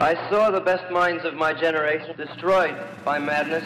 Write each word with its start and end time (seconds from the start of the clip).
I 0.00 0.14
saw 0.28 0.50
the 0.50 0.60
best 0.60 0.90
minds 0.90 1.24
of 1.24 1.34
my 1.34 1.52
generation 1.54 2.16
destroyed 2.16 2.74
by 3.04 3.18
madness. 3.18 3.64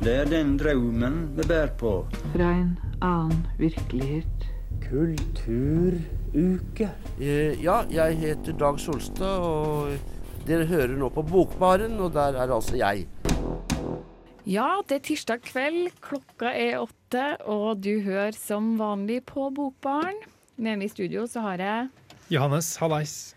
Det 0.00 0.14
er 0.14 0.24
den 0.24 0.56
drømmen 0.58 1.36
vi 1.36 1.42
bærer 1.48 1.74
på. 1.76 2.06
Fra 2.32 2.50
en 2.56 2.78
annen 3.02 3.46
virkelighet. 3.58 4.46
Kulturuke. 4.88 6.88
Eh, 7.20 7.62
Ja, 7.64 7.82
jeg 7.90 8.16
heter 8.18 8.52
Dag 8.52 8.80
Solstad, 8.80 9.38
og 9.38 9.88
dere 10.46 10.64
hører 10.66 10.96
nå 10.96 11.08
på 11.12 11.22
Bokbaren, 11.22 11.98
og 12.00 12.12
der 12.14 12.32
er 12.40 12.54
altså 12.54 12.76
jeg. 12.76 13.06
Ja, 14.46 14.80
det 14.88 14.96
er 14.96 15.00
tirsdag 15.10 15.42
kveld, 15.44 15.90
klokka 16.00 16.54
er 16.56 16.78
åtte, 16.80 17.36
og 17.44 17.82
du 17.84 18.00
hører 18.00 18.32
som 18.32 18.78
vanlig 18.78 19.26
på 19.26 19.50
Bokbaren. 19.50 20.16
Med 20.56 20.76
meg 20.78 20.88
i 20.88 20.88
studio 20.88 21.26
så 21.26 21.40
har 21.44 21.56
jeg 21.60 21.88
Johannes, 22.30 22.76
hallais. 22.76 23.34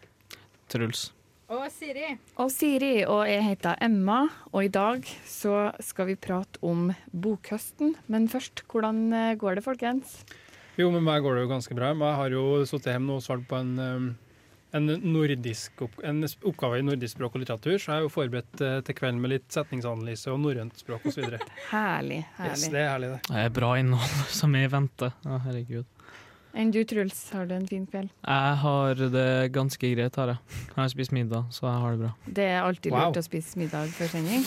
Truls. 0.72 1.10
Og 1.52 1.66
Siri. 1.76 2.14
og 2.40 2.48
Siri, 2.54 3.02
og 3.04 3.26
jeg 3.28 3.44
heter 3.44 3.76
Emma. 3.84 4.22
Og 4.54 4.64
i 4.70 4.72
dag 4.72 5.04
så 5.28 5.66
skal 5.84 6.08
vi 6.08 6.16
prate 6.16 6.62
om 6.64 6.94
bokhøsten. 7.12 7.98
Men 8.08 8.30
først, 8.32 8.64
hvordan 8.72 9.02
eh, 9.12 9.34
går 9.36 9.60
det, 9.60 9.66
folkens? 9.66 10.22
Jo, 10.80 10.88
med 10.94 11.04
meg 11.04 11.20
går 11.26 11.36
det 11.36 11.44
jo 11.44 11.50
ganske 11.52 11.76
bra. 11.76 11.92
Jeg 11.92 12.16
har 12.22 12.32
jo 12.38 12.46
sittet 12.66 12.94
hjemme 12.96 13.18
og 13.20 13.26
svart 13.26 13.44
på 13.52 13.60
en, 13.60 13.74
um, 13.84 14.06
en, 14.72 14.88
nordisk 15.12 15.84
en 16.08 16.24
oppgave 16.48 16.80
i 16.80 16.86
nordisk 16.88 17.18
språk 17.18 17.36
og 17.36 17.44
litteratur, 17.44 17.76
så 17.76 17.92
jeg 17.92 17.98
er 18.00 18.06
jo 18.08 18.14
forberedt 18.16 18.64
eh, 18.64 18.78
til 18.88 18.96
kvelden 19.02 19.20
med 19.22 19.34
litt 19.36 19.52
setningsanalyse 19.52 20.32
og 20.32 20.40
norrønt 20.46 20.80
språk 20.80 21.04
osv. 21.12 21.28
Herlig, 21.74 22.22
Yes, 22.24 22.40
herlig. 22.40 22.72
det 22.72 22.80
er 22.86 22.90
herlig, 22.96 23.10
det. 23.18 23.20
Det 23.28 23.44
er 23.44 23.54
bra 23.60 23.74
innhold 23.84 24.24
som 24.40 24.56
er 24.56 24.70
i 24.70 24.72
vente. 24.72 25.12
Å, 25.28 25.42
herregud. 25.50 25.92
Enn 26.54 26.72
du, 26.72 26.82
Truls, 26.84 27.30
har 27.32 27.46
du 27.48 27.56
en 27.56 27.68
fin 27.68 27.86
kveld? 27.88 28.12
Jeg 28.28 28.56
har 28.64 29.02
det 29.14 29.52
ganske 29.56 29.92
greit, 29.96 30.16
har 30.20 30.34
jeg. 30.34 30.40
Jeg 30.68 30.76
har 30.82 30.92
spist 30.92 31.14
middag, 31.16 31.46
så 31.56 31.68
jeg 31.70 31.82
har 31.86 31.96
det 31.96 32.00
bra. 32.04 32.12
Det 32.28 32.48
er 32.50 32.62
alltid 32.62 32.92
Wow. 32.92 33.08
lurt 33.08 33.22
å 33.22 33.24
spise 33.24 33.60
middag 33.60 33.88
før 33.96 34.12
sending. 34.12 34.44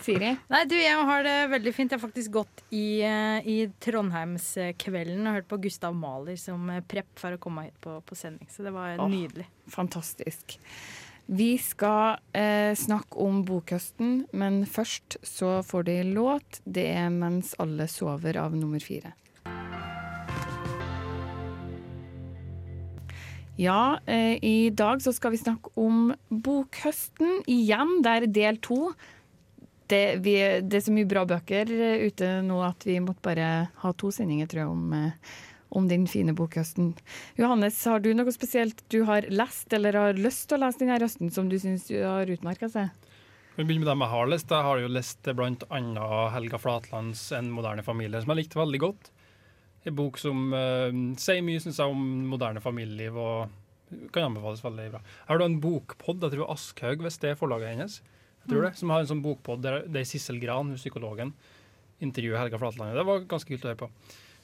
Siri? 0.00 0.30
Nei, 0.48 0.62
du, 0.64 0.74
jeg 0.80 0.96
har 1.10 1.24
det 1.24 1.36
veldig 1.52 1.72
fint. 1.76 1.92
Jeg 1.92 2.00
har 2.00 2.06
faktisk 2.08 2.32
gått 2.32 2.62
i, 2.72 3.00
eh, 3.04 3.44
i 3.44 3.56
Trondheimskvelden 3.84 5.26
og 5.28 5.36
hørt 5.36 5.48
på 5.50 5.60
Gustav 5.60 5.94
Mahler 5.96 6.38
som 6.40 6.68
eh, 6.72 6.80
prepp 6.80 7.20
for 7.20 7.36
å 7.36 7.40
komme 7.40 7.66
hit 7.68 7.76
på, 7.84 7.98
på 8.04 8.16
sending. 8.16 8.48
Så 8.48 8.64
det 8.64 8.72
var 8.72 8.96
oh, 8.96 9.08
nydelig. 9.12 9.46
Fantastisk. 9.68 10.56
Vi 11.30 11.52
skal 11.62 12.16
eh, 12.34 12.72
snakke 12.74 13.20
om 13.22 13.44
bokhøsten, 13.46 14.24
men 14.32 14.64
først 14.66 15.20
så 15.22 15.60
får 15.62 15.84
de 15.86 15.98
låt. 16.16 16.60
Det 16.64 16.88
er 16.90 17.08
'Mens 17.08 17.54
alle 17.60 17.86
sover' 17.86 18.40
av 18.40 18.56
nummer 18.56 18.80
fire. 18.80 19.12
Ja, 23.60 24.00
eh, 24.06 24.44
i 24.44 24.70
dag 24.70 25.02
så 25.02 25.12
skal 25.12 25.34
vi 25.34 25.38
snakke 25.42 25.68
om 25.76 26.14
bokhøsten 26.32 27.42
igjen. 27.50 27.98
Det 28.00 28.12
er 28.12 28.26
del 28.32 28.58
to. 28.64 28.94
Det, 29.90 30.22
vi, 30.24 30.38
det 30.64 30.78
er 30.78 30.84
så 30.86 30.94
mye 30.94 31.08
bra 31.10 31.26
bøker 31.28 31.68
eh, 31.68 32.06
ute 32.08 32.30
nå 32.46 32.62
at 32.64 32.86
vi 32.88 32.96
måtte 33.04 33.26
bare 33.26 33.50
ha 33.82 33.92
to 34.00 34.08
sendinger, 34.16 34.48
tror 34.48 34.62
jeg, 34.62 34.70
om, 34.72 34.94
eh, 34.96 35.36
om 35.76 35.90
den 35.92 36.08
fine 36.08 36.32
bokhøsten. 36.38 36.94
Johannes, 37.36 37.82
har 37.84 38.00
du 38.00 38.14
noe 38.16 38.32
spesielt 38.32 38.80
du 38.88 39.02
har 39.10 39.28
lest 39.28 39.76
eller 39.76 39.98
har 40.06 40.16
lyst 40.16 40.48
til 40.48 40.56
å 40.56 40.64
lese 40.64 40.80
denne 40.80 40.96
høsten 40.96 41.28
som 41.34 41.52
du 41.52 41.58
syns 41.60 41.90
har 41.92 42.32
utmerka 42.32 42.72
seg? 42.72 42.88
Vi 43.58 43.66
begynner 43.66 43.84
med 43.84 43.92
dem 43.92 44.06
jeg 44.06 44.14
har 44.14 44.32
lest. 44.32 44.56
Jeg 44.56 44.70
har 44.70 44.80
jo 44.80 44.94
lest 44.96 45.34
annet 45.36 45.68
Helga 46.32 46.64
Flatlands 46.64 47.28
'En 47.36 47.52
moderne 47.52 47.84
familie', 47.84 48.24
som 48.24 48.32
jeg 48.32 48.46
likte 48.46 48.64
veldig 48.64 48.86
godt. 48.88 49.12
En 49.88 49.96
bok 49.96 50.18
som 50.20 50.50
uh, 50.52 50.90
sier 51.20 51.44
mye, 51.44 51.60
synes 51.62 51.80
jeg, 51.80 51.88
om 51.88 52.00
moderne 52.28 52.60
familieliv 52.60 53.16
og 53.16 54.10
kan 54.14 54.28
anbefales 54.28 54.62
veldig 54.62 54.88
bra. 54.92 55.00
Har 55.26 55.40
du 55.40 55.44
en 55.46 55.60
bokpod, 55.62 56.22
jeg 56.22 56.36
tror 56.36 56.52
Aschhaug, 56.52 57.04
hvis 57.04 57.18
det 57.22 57.32
er 57.32 57.38
forlaget 57.40 57.72
hennes, 57.72 58.00
jeg 58.40 58.52
tror 58.52 58.66
det, 58.66 58.74
som 58.78 58.92
har 58.92 59.02
en 59.02 59.10
sånn 59.10 59.22
bokpod 59.24 59.62
der 59.64 59.82
det 59.90 60.02
er 60.02 60.08
Sissel 60.08 60.38
Gran, 60.40 60.72
psykologen, 60.78 61.34
intervjuer 62.00 62.40
Helga 62.40 62.60
Flatland. 62.60 62.96
Det 62.96 63.06
var 63.08 63.24
ganske 63.28 63.50
kult 63.50 63.66
å 63.66 63.70
høre 63.72 63.80
på. 63.82 63.88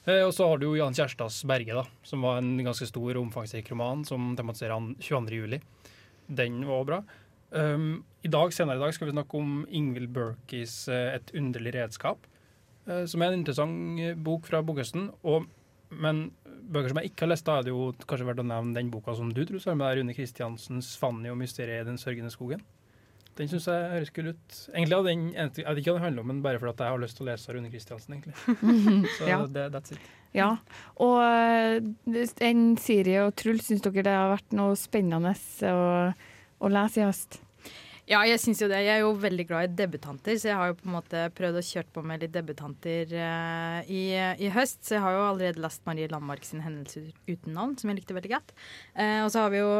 Eh, 0.07 0.23
og 0.23 0.33
så 0.35 0.47
har 0.47 0.59
du 0.61 0.67
jo 0.69 0.77
Jan 0.77 0.95
Kjærstads 0.95 1.41
'Berge', 1.43 1.75
da, 1.75 1.83
som 2.05 2.21
var 2.23 2.37
en 2.39 2.53
ganske 2.63 2.87
stor 2.87 3.09
og 3.15 3.23
omfangsrik 3.25 3.71
roman 3.73 4.05
som 4.07 4.35
tematiserer 4.37 4.77
han 4.77 4.93
22. 5.01 5.41
juli. 5.41 5.61
Den 6.27 6.61
var 6.67 6.85
bra. 6.87 7.01
Um, 7.49 8.03
I 8.23 8.27
dag, 8.27 8.51
Senere 8.53 8.75
i 8.75 8.83
dag 8.83 8.93
skal 8.93 9.07
vi 9.07 9.15
snakke 9.15 9.39
om 9.39 9.65
Ingvild 9.71 10.11
Berkis 10.13 10.87
eh, 10.87 11.15
'Et 11.15 11.31
underlig 11.33 11.73
redskap', 11.75 12.23
som 13.09 13.21
er 13.21 13.33
en 13.33 13.39
interessant 13.41 13.99
eh, 14.03 14.15
bok 14.15 14.47
fra 14.47 14.61
bokhøsten. 14.65 15.09
Og, 15.27 15.45
men 15.91 16.29
bøker 16.67 16.91
som 16.91 16.99
jeg 17.01 17.11
ikke 17.13 17.25
har 17.25 17.31
lest, 17.33 17.45
da 17.47 17.59
er 17.59 17.67
det 17.67 17.71
jo 17.75 17.91
kanskje 18.07 18.27
verdt 18.27 18.41
å 18.43 18.47
nevne 18.47 18.75
den 18.75 18.89
boka 18.91 19.13
som 19.15 19.29
du 19.33 19.43
tror 19.47 19.63
har 19.65 19.77
med 19.79 19.99
Rune 19.99 20.15
Kristiansens 20.17 20.95
'Fanny 20.99 21.29
og 21.31 21.37
mysteriet 21.39 21.85
i 21.85 21.89
den 21.91 21.99
sørgende 22.01 22.33
skogen'. 22.33 22.65
Den 23.37 23.47
syns 23.47 23.67
jeg 23.69 23.89
høres 23.91 24.09
kul 24.09 24.31
ut. 24.31 24.55
Egentlig 24.73 24.97
hadde 24.97 25.09
den, 25.11 25.25
jeg 25.35 25.51
vet 25.53 25.77
ikke 25.77 25.91
hva 25.93 25.99
den 25.99 26.05
handler 26.07 26.23
om, 26.23 26.27
men 26.31 26.39
bare 26.41 26.57
fordi 26.59 26.83
jeg 26.83 26.89
har 26.89 26.97
lyst 27.03 27.17
til 27.19 27.27
å 27.27 27.29
lese 27.29 27.53
Rune 27.53 27.69
Kristiansen, 27.69 28.15
egentlig. 28.15 28.33
Så 29.19 29.27
Ja. 29.29 29.37
det, 29.45 29.65
that's 29.75 29.91
it. 29.93 29.99
Ja. 30.33 30.57
Og 30.97 31.21
enn 31.21 32.25
en 32.41 32.77
Siri 32.81 33.13
og 33.21 33.35
Truls, 33.37 33.67
syns 33.69 33.81
dere 33.85 34.03
det 34.03 34.15
har 34.15 34.33
vært 34.33 34.55
noe 34.57 34.73
spennende 34.75 35.35
å, 35.69 35.83
å 36.59 36.67
lese 36.73 37.03
i 37.03 37.05
høst? 37.05 37.37
Ja, 38.07 38.21
jeg 38.23 38.39
syns 38.39 38.61
jo 38.63 38.69
det. 38.71 38.77
Jeg 38.85 38.93
er 38.93 39.01
jo 39.03 39.09
veldig 39.19 39.43
glad 39.49 39.65
i 39.67 39.77
debutanter, 39.81 40.37
så 40.39 40.47
jeg 40.47 40.55
har 40.55 40.69
jo 40.69 40.77
på 40.79 40.85
en 40.87 40.93
måte 40.93 41.23
prøvd 41.35 41.59
å 41.59 41.63
kjøre 41.69 41.89
på 41.91 42.03
med 42.07 42.21
litt 42.23 42.31
debutanter 42.31 43.11
uh, 43.11 43.81
i, 43.83 44.03
i 44.15 44.51
høst. 44.55 44.79
Så 44.87 44.95
jeg 44.95 45.03
har 45.03 45.17
jo 45.17 45.25
allerede 45.25 45.59
lest 45.59 45.83
Marie 45.89 46.07
Landmark 46.07 46.47
sin 46.47 46.63
'Hendelser 46.63 47.09
uten 47.27 47.51
navn', 47.51 47.75
som 47.75 47.91
jeg 47.91 47.99
likte 47.99 48.15
veldig 48.15 48.31
godt. 48.31 48.53
Uh, 48.95 49.25
og 49.25 49.33
så 49.33 49.43
har 49.43 49.51
vi 49.51 49.59
jo 49.59 49.73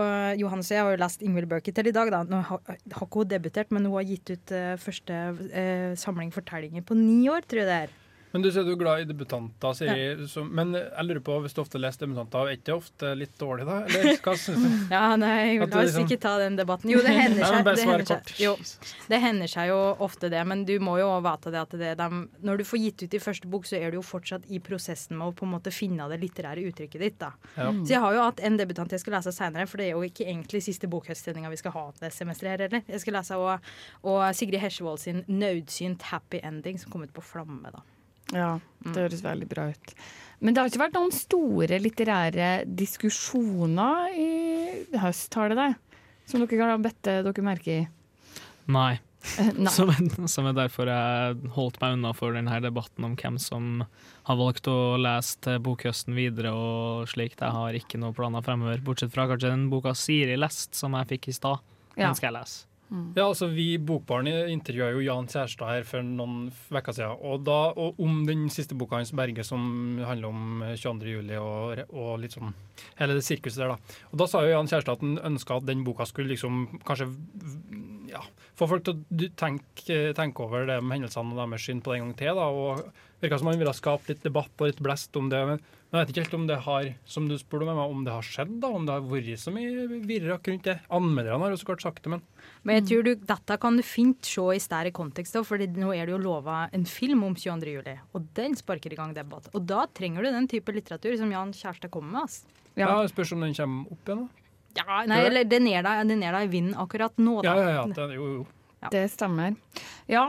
Johannes 0.43 0.73
og 0.73 0.75
jeg 0.75 0.83
har 0.83 0.97
jo 0.97 1.03
lest 1.05 1.23
Ingvild 1.23 1.47
Berke 1.53 1.71
til 1.71 1.87
i 1.87 1.95
dag, 1.95 2.11
da. 2.11 2.19
Nå 2.27 2.41
har, 2.49 2.59
har 2.67 3.07
ikke 3.07 3.23
hun 3.23 3.31
debutert, 3.31 3.71
men 3.71 3.87
hun 3.87 3.95
har 3.95 4.11
gitt 4.11 4.33
ut 4.35 4.55
uh, 4.59 4.75
første 4.75 5.21
eh, 5.47 5.95
samling 5.95 6.35
fortellinger 6.35 6.83
på 6.83 6.99
ni 6.99 7.29
år, 7.31 7.47
tror 7.47 7.63
jeg 7.63 7.71
det 7.71 7.79
er. 7.85 7.95
Men 8.33 8.43
du 8.43 8.49
sier 8.51 8.65
du 8.67 8.73
er 8.73 8.79
glad 8.79 9.01
i 9.01 9.05
debutanter, 9.07 9.73
Siri. 9.77 10.27
Så, 10.27 10.43
men 10.43 10.73
jeg 10.75 11.05
lurer 11.07 11.21
på, 11.23 11.37
hvis 11.45 11.53
du 11.55 11.61
ofte 11.63 11.79
leser 11.79 12.03
debutanter, 12.05 12.49
er 12.51 12.57
ikke 12.57 12.65
det 12.67 12.73
ofte 12.75 13.11
litt 13.15 13.37
dårlig, 13.39 13.65
da? 13.69 13.77
Eller 13.87 14.17
hva 14.23 14.33
syns 14.37 14.65
du? 14.65 14.73
Ja, 14.97 15.15
nei, 15.15 15.57
la 15.57 15.65
oss 15.67 15.75
liksom- 15.93 16.05
ikke 16.07 16.17
ta 16.25 16.33
den 16.41 16.57
debatten. 16.59 16.91
Jo, 16.91 16.99
det 17.05 17.13
hender 17.15 17.45
seg. 17.45 17.55
men 17.63 17.69
det, 17.79 17.85
hender 17.87 18.05
seg. 18.11 18.33
Jo, 18.43 18.51
det 19.13 19.19
hender 19.23 19.47
seg 19.53 19.71
jo 19.71 19.79
ofte 20.07 20.29
det, 20.33 20.43
men 20.47 20.65
du 20.67 20.75
må 20.83 20.97
jo 20.99 21.07
vite 21.23 21.53
det 21.55 21.61
at 21.63 21.77
det, 21.79 21.93
de, 22.03 22.21
når 22.49 22.61
du 22.61 22.65
får 22.67 22.83
gitt 22.83 23.03
ut 23.07 23.17
i 23.17 23.23
første 23.23 23.47
bok, 23.51 23.65
så 23.69 23.79
er 23.79 23.91
du 23.95 23.99
jo 24.01 24.05
fortsatt 24.05 24.45
i 24.51 24.59
prosessen 24.59 25.17
med 25.17 25.31
å 25.31 25.35
på 25.39 25.47
en 25.47 25.53
måte 25.55 25.71
finne 25.73 26.07
det 26.11 26.19
litterære 26.25 26.67
uttrykket 26.67 26.99
ditt. 27.07 27.19
da. 27.23 27.31
Ja. 27.55 27.71
Så 27.71 27.95
jeg 27.95 28.03
har 28.03 28.13
jo 28.19 28.25
hatt 28.27 28.43
en 28.43 28.57
debutant 28.59 28.91
jeg 28.91 28.99
skal 29.03 29.17
lese 29.17 29.31
senere, 29.35 29.65
for 29.71 29.77
det 29.81 29.87
er 29.89 29.95
jo 29.95 30.03
ikke 30.03 30.27
egentlig 30.27 30.61
siste 30.67 30.87
bokhøstsendinga 30.91 31.49
vi 31.49 31.59
skal 31.63 31.71
ha 31.79 31.85
det 32.03 32.11
semesteret 32.13 32.57
her 32.59 32.67
heller. 32.67 32.83
Jeg 32.91 33.01
skal 33.05 33.17
lese 33.21 33.39
og, 33.39 33.71
og 34.03 34.23
Sigrid 34.35 34.59
Hesjevold 34.61 34.99
sin 34.99 35.23
'Nødsynt 35.27 36.01
happy 36.11 36.39
ending', 36.43 36.77
som 36.79 36.91
kom 36.91 37.03
ut 37.07 37.13
på 37.15 37.23
Flamme. 37.23 37.71
da. 37.71 37.79
Ja, 38.35 38.57
det 38.83 38.95
høres 39.07 39.23
veldig 39.25 39.47
bra 39.51 39.69
ut. 39.71 39.93
Men 40.43 40.53
det 40.53 40.61
har 40.61 40.69
ikke 40.69 40.83
vært 40.83 40.97
noen 40.97 41.13
store 41.15 41.79
litterære 41.81 42.49
diskusjoner 42.77 44.13
i 44.13 44.97
høst, 45.01 45.33
har 45.33 45.49
det 45.53 45.57
det? 45.57 45.71
Som 46.27 46.43
dere 46.43 46.71
har 46.73 46.81
bedt 46.83 47.07
dere 47.07 47.45
merke 47.45 47.79
i? 47.81 47.83
Nei. 48.67 48.97
Eh, 49.39 49.49
Nei. 49.57 49.71
Som, 49.77 49.89
som 50.29 50.45
er 50.47 50.55
derfor 50.55 50.87
jeg 50.87 51.49
holdt 51.55 51.79
meg 51.81 51.95
unna 51.97 52.13
for 52.15 52.35
denne 52.37 52.59
debatten 52.63 53.03
om 53.07 53.15
hvem 53.17 53.39
som 53.41 53.81
har 54.29 54.37
valgt 54.39 54.69
å 54.71 54.95
lese 55.01 55.57
bokhøsten 55.63 56.15
videre 56.15 56.53
og 56.55 57.09
slikt. 57.11 57.41
Jeg 57.41 57.55
har 57.55 57.75
ikke 57.75 57.99
noen 57.99 58.15
planer 58.15 58.45
fremover, 58.45 58.79
bortsett 58.85 59.11
fra 59.15 59.25
kanskje 59.27 59.51
den 59.51 59.65
boka 59.73 59.95
Siri 59.97 60.37
leste, 60.39 60.77
som 60.77 60.95
jeg 60.99 61.09
fikk 61.15 61.29
i 61.31 61.35
stad. 61.35 61.63
Ja. 61.97 62.05
Den 62.07 62.19
skal 62.19 62.29
jeg 62.29 62.37
lese. 62.37 62.63
Ja, 62.87 63.25
altså 63.25 63.49
Vi 63.51 63.75
Bokbarn 63.83 64.29
intervjua 64.31 64.93
jo 64.93 65.01
Jan 65.03 65.27
Kjærstad 65.27 65.71
her 65.73 65.87
for 65.87 66.05
noen 66.05 66.47
uker 66.71 66.95
siden. 66.95 67.17
Og, 67.19 67.41
da, 67.43 67.73
og 67.75 67.99
om 67.99 68.21
den 68.27 68.45
siste 68.53 68.77
boka 68.79 69.01
hans, 69.01 69.11
'Berge', 69.11 69.43
som 69.43 69.99
handler 70.07 70.29
om 70.29 70.63
22. 70.71 71.09
juli 71.17 71.35
og, 71.35 71.83
og 71.91 72.13
litt 72.21 72.37
sånn 72.37 72.53
hele 73.01 73.17
det 73.17 73.25
sirkuset 73.27 73.59
der. 73.59 73.75
da. 73.75 73.97
Og 74.11 74.21
Da 74.21 74.27
sa 74.31 74.43
jo 74.45 74.53
Jan 74.53 74.71
Kjærstad 74.71 74.95
at 74.95 75.03
han 75.03 75.19
ønska 75.33 75.59
at 75.59 75.67
den 75.67 75.83
boka 75.83 76.07
skulle 76.07 76.31
liksom 76.31 76.79
kanskje 76.87 77.09
ja, 78.07 78.23
få 78.55 78.69
folk 78.71 78.87
til 78.87 78.95
å 78.95 79.31
tenke, 79.35 80.13
tenke 80.15 80.47
over 80.47 80.69
med 80.79 80.95
hendelsene 80.95 81.35
og 81.35 81.43
deres 81.43 81.67
syn 81.67 81.83
på 81.83 81.91
det 81.91 81.99
en 81.99 82.07
gang 82.07 82.17
til. 82.23 82.39
da, 82.39 82.47
og 82.47 82.87
Virka 83.21 83.39
som 83.41 83.49
han 83.49 83.59
ville 83.59 83.73
skape 83.73 84.13
litt 84.13 84.23
debatt 84.23 84.53
og 84.61 84.69
litt 84.69 84.79
blest 84.83 85.15
om 85.19 85.27
det. 85.31 85.43
Men 85.49 85.59
men 85.87 85.99
jeg 85.99 86.03
vet 86.03 86.09
ikke 86.11 86.23
helt 86.25 86.35
om 86.35 86.47
det 86.49 86.57
har 86.65 86.87
som 87.07 87.27
du 87.29 87.37
spurte 87.39 87.67
meg, 87.67 87.79
om 87.79 88.01
det 88.03 88.11
har 88.11 88.25
skjedd, 88.25 88.57
da, 88.59 88.67
om 88.75 88.87
det 88.87 88.95
har 88.97 89.05
vært 89.07 89.39
så 89.39 89.53
mye 89.55 89.85
virrak 90.03 90.49
rundt 90.51 90.65
det. 90.67 90.75
Anmelderne 90.91 91.45
har 91.45 91.53
jo 91.53 91.59
så 91.61 91.69
klart 91.69 91.85
sagt 91.85 92.01
det, 92.03 92.11
men 92.11 92.23
Men 92.67 92.75
jeg 92.81 92.87
tror 92.89 93.03
du, 93.07 93.11
dette 93.29 93.57
kan 93.63 93.77
du 93.77 93.83
fint 93.87 94.25
se 94.27 94.43
i 94.51 94.59
større 94.59 94.91
kontekst, 94.91 95.37
da, 95.37 95.43
fordi 95.47 95.69
nå 95.79 95.93
er 95.95 96.05
det 96.09 96.17
jo 96.17 96.19
lova 96.25 96.65
en 96.75 96.83
film 96.85 97.23
om 97.23 97.35
22. 97.35 97.71
juli, 97.77 97.95
og 98.13 98.27
den 98.35 98.57
sparker 98.59 98.91
i 98.91 98.99
gang 98.99 99.15
debatt. 99.15 99.47
Og 99.53 99.63
da 99.65 99.85
trenger 99.87 100.23
du 100.23 100.31
den 100.31 100.47
type 100.51 100.75
litteratur 100.75 101.15
som 101.17 101.31
Jan 101.31 101.53
Kjærstad 101.55 101.89
kommer 101.93 102.11
med. 102.11 102.23
ass. 102.23 102.43
ja. 102.75 102.89
Ja. 102.89 103.07
spørs 103.07 103.31
om 103.31 103.41
den 103.41 103.55
kommer 103.55 103.87
opp 103.91 104.11
igjen. 104.11 104.27
da. 104.27 104.43
Ja, 104.77 105.05
nei, 105.09 105.21
eller 105.25 105.47
den 105.47 105.67
er 105.71 105.81
da 105.81 106.43
i 106.43 106.51
vinden 106.51 106.75
akkurat 106.75 107.15
nå, 107.17 107.41
da. 107.41 107.55
Ja, 107.55 107.63
ja, 107.63 107.71
ja. 107.79 107.85
Det, 107.95 108.15
jo, 108.15 108.27
jo. 108.35 108.45
Det 108.91 109.07
stemmer. 109.09 109.55
Ja. 110.07 110.27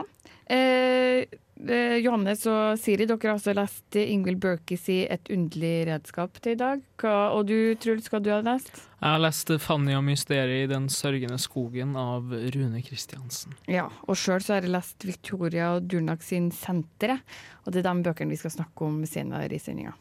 Eh, 0.49 1.27
Johannes 1.59 2.45
og 2.47 2.77
Siri, 2.79 3.03
dere 3.03 3.19
har 3.27 3.35
også 3.35 3.51
lest 3.51 3.95
Ingvild 3.99 4.39
Burkis 4.39 4.87
i 4.87 5.05
'Et 5.05 5.27
underlig 5.29 5.87
redskap' 5.89 6.39
til 6.39 6.53
i 6.53 6.55
dag. 6.55 6.79
Hva, 6.97 7.35
og 7.35 7.47
du, 7.47 7.75
Truls, 7.75 8.07
hva 8.07 8.23
du 8.23 8.29
har 8.29 8.41
lest? 8.41 8.71
Jeg 9.01 9.09
har 9.09 9.19
lest 9.19 9.47
'Fanny 9.49 9.93
og 9.97 10.03
mysteriet 10.03 10.63
i 10.63 10.73
den 10.73 10.87
sørgende 10.87 11.37
skogen' 11.37 11.97
av 11.97 12.31
Rune 12.31 12.81
Kristiansen. 12.81 13.53
Ja, 13.67 13.89
og 14.07 14.15
sjøl 14.15 14.39
har 14.47 14.61
jeg 14.61 14.71
lest 14.71 15.03
Victoria 15.03 15.75
og 15.75 15.83
Durnak 15.83 16.23
sin 16.23 16.49
'Senteret', 16.49 17.19
og 17.65 17.73
det 17.73 17.85
er 17.85 17.93
de 17.93 18.03
bøkene 18.03 18.29
vi 18.29 18.37
skal 18.37 18.51
snakke 18.51 18.81
om 18.81 19.05
senere 19.05 19.51
i 19.53 19.59
sendinga. 19.59 19.93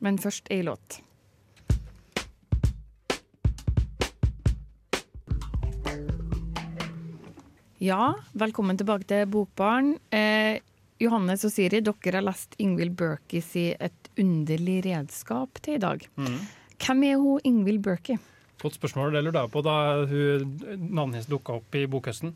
Men 0.00 0.16
først 0.16 0.48
ei 0.50 0.62
låt. 0.62 1.02
Ja, 7.78 8.14
velkommen 8.32 8.78
tilbake 8.78 9.04
til 9.04 9.26
Bokbarn. 9.26 9.98
Eh, 10.10 10.60
Johannes 11.02 11.42
og 11.46 11.50
Siri, 11.50 11.80
dere 11.82 12.18
har 12.18 12.24
lest 12.24 12.54
Ingvild 12.62 12.94
Burkis 12.98 13.54
i 13.58 13.74
'Et 13.74 14.10
underlig 14.18 14.84
redskap' 14.86 15.58
til 15.62 15.74
i 15.74 15.82
dag. 15.82 16.06
Hvem 16.78 17.02
er 17.04 17.16
hun 17.16 17.40
Ingvild 17.44 17.82
Berkey? 17.82 18.18
Godt 18.62 18.78
spørsmål, 18.78 19.12
det 19.12 19.24
lurte 19.24 19.42
jeg 19.42 19.50
på 19.50 19.62
da 19.62 19.76
navnet 20.78 21.14
hennes 21.14 21.26
dukka 21.26 21.58
opp 21.58 21.74
i 21.74 21.86
bokhøsten. 21.86 22.34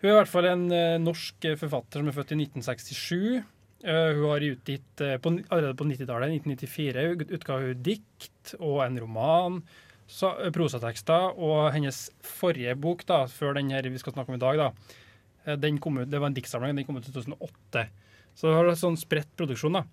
Hun 0.00 0.08
er 0.08 0.14
i 0.14 0.16
hvert 0.16 0.32
fall 0.32 0.46
en 0.48 0.72
eh, 0.72 0.98
norsk 0.98 1.44
forfatter 1.60 2.00
som 2.00 2.08
er 2.08 2.16
født 2.16 2.32
i 2.32 2.38
1967. 2.40 3.44
Eh, 3.84 4.14
hun 4.16 4.30
har 4.30 4.44
utgitt 4.44 5.00
eh, 5.04 5.18
på, 5.20 5.34
Allerede 5.50 5.76
på 5.76 5.84
90-tallet, 5.84 6.32
1994, 6.40 7.36
utga 7.36 7.58
hun 7.60 7.82
dikt 7.84 8.54
og 8.58 8.80
en 8.86 8.98
roman, 9.00 9.60
eh, 9.60 10.48
prosatekster, 10.56 11.36
og 11.36 11.72
hennes 11.76 12.06
forrige 12.24 12.76
bok, 12.80 13.04
da, 13.08 13.26
før 13.28 13.56
den 13.60 13.72
her 13.72 13.88
vi 13.88 14.00
skal 14.00 14.16
snakke 14.16 14.32
om 14.32 14.40
i 14.40 14.42
dag, 14.44 14.56
da, 14.56 14.70
eh, 14.72 14.99
ut, 15.44 16.10
det 16.10 16.18
var 16.18 16.26
en 16.26 16.36
diktsamling, 16.36 16.76
den 16.76 16.88
kom 16.88 17.00
ut 17.00 17.08
i 17.08 17.12
2008. 17.12 17.86
Så 18.34 18.46
det 18.46 18.56
har 18.56 18.74
sånn 18.78 18.96
spredt 19.00 19.36
produksjon. 19.36 19.72
da. 19.80 19.84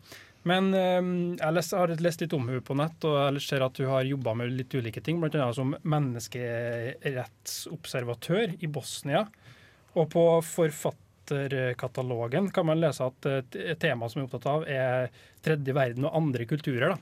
Men 0.47 0.63
eh, 0.77 1.01
jeg 1.39 1.63
har 1.75 1.87
lest 2.03 2.21
litt 2.23 2.35
om 2.37 2.47
henne 2.47 2.61
på 2.63 2.73
nett, 2.77 2.99
og 3.07 3.13
jeg 3.17 3.41
ser 3.47 3.61
at 3.65 3.77
hun 3.81 3.91
har 3.91 4.03
jobba 4.07 4.31
med 4.39 4.55
litt 4.55 4.75
ulike 4.77 5.01
ting, 5.03 5.17
bl.a. 5.21 5.53
som 5.55 5.69
menneskerettsobservatør 5.81 8.47
i 8.61 8.67
Bosnia. 8.71 9.21
Og 9.97 10.05
på 10.13 10.23
forfatterkatalogen 10.45 12.45
kan 12.55 12.65
man 12.69 12.81
lese 12.81 13.01
at 13.07 13.21
et 13.31 13.79
tema 13.81 14.05
som 14.09 14.17
er 14.21 14.25
opptatt 14.27 14.51
av, 14.51 14.59
er 14.69 15.09
tredje 15.43 15.73
verden 15.75 16.07
og 16.07 16.15
andre 16.21 16.43
kulturer. 16.49 16.87
da. 16.93 16.97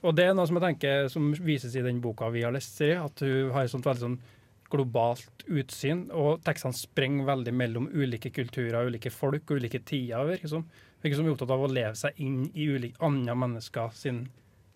Og 0.00 0.10
det 0.16 0.24
er 0.26 0.34
noe 0.34 0.48
som 0.48 0.56
jeg 0.56 0.66
tenker 0.70 0.94
som 1.12 1.24
vises 1.44 1.74
i 1.76 1.84
den 1.84 2.00
boka 2.00 2.32
vi 2.32 2.44
har 2.46 2.52
lest, 2.54 2.80
at 2.80 3.20
hun 3.20 3.52
har 3.52 3.62
et 3.66 3.72
sånt 3.72 3.86
veldig 3.86 4.06
sånn 4.06 4.20
globalt 4.70 5.44
utsyn, 5.50 6.06
og 6.14 6.42
tekstene 6.46 6.76
sprenger 6.76 7.28
veldig 7.28 7.54
mellom 7.56 7.88
ulike 7.92 8.32
kulturer, 8.34 8.86
ulike 8.86 9.12
folk 9.12 9.50
og 9.50 9.60
ulike 9.60 9.82
tider. 9.86 10.28
Virker 10.28 10.52
som. 10.52 10.66
Virker 11.00 11.16
som 11.16 11.26
vi 11.26 11.32
er 11.32 11.36
opptatt 11.36 11.54
av 11.54 11.64
å 11.64 11.72
leve 11.72 11.96
seg 11.96 12.18
inn 12.20 12.44
i 12.52 12.68
ulike 12.68 13.00
andre 13.04 13.36
mennesker 13.46 13.94
sin, 13.96 14.24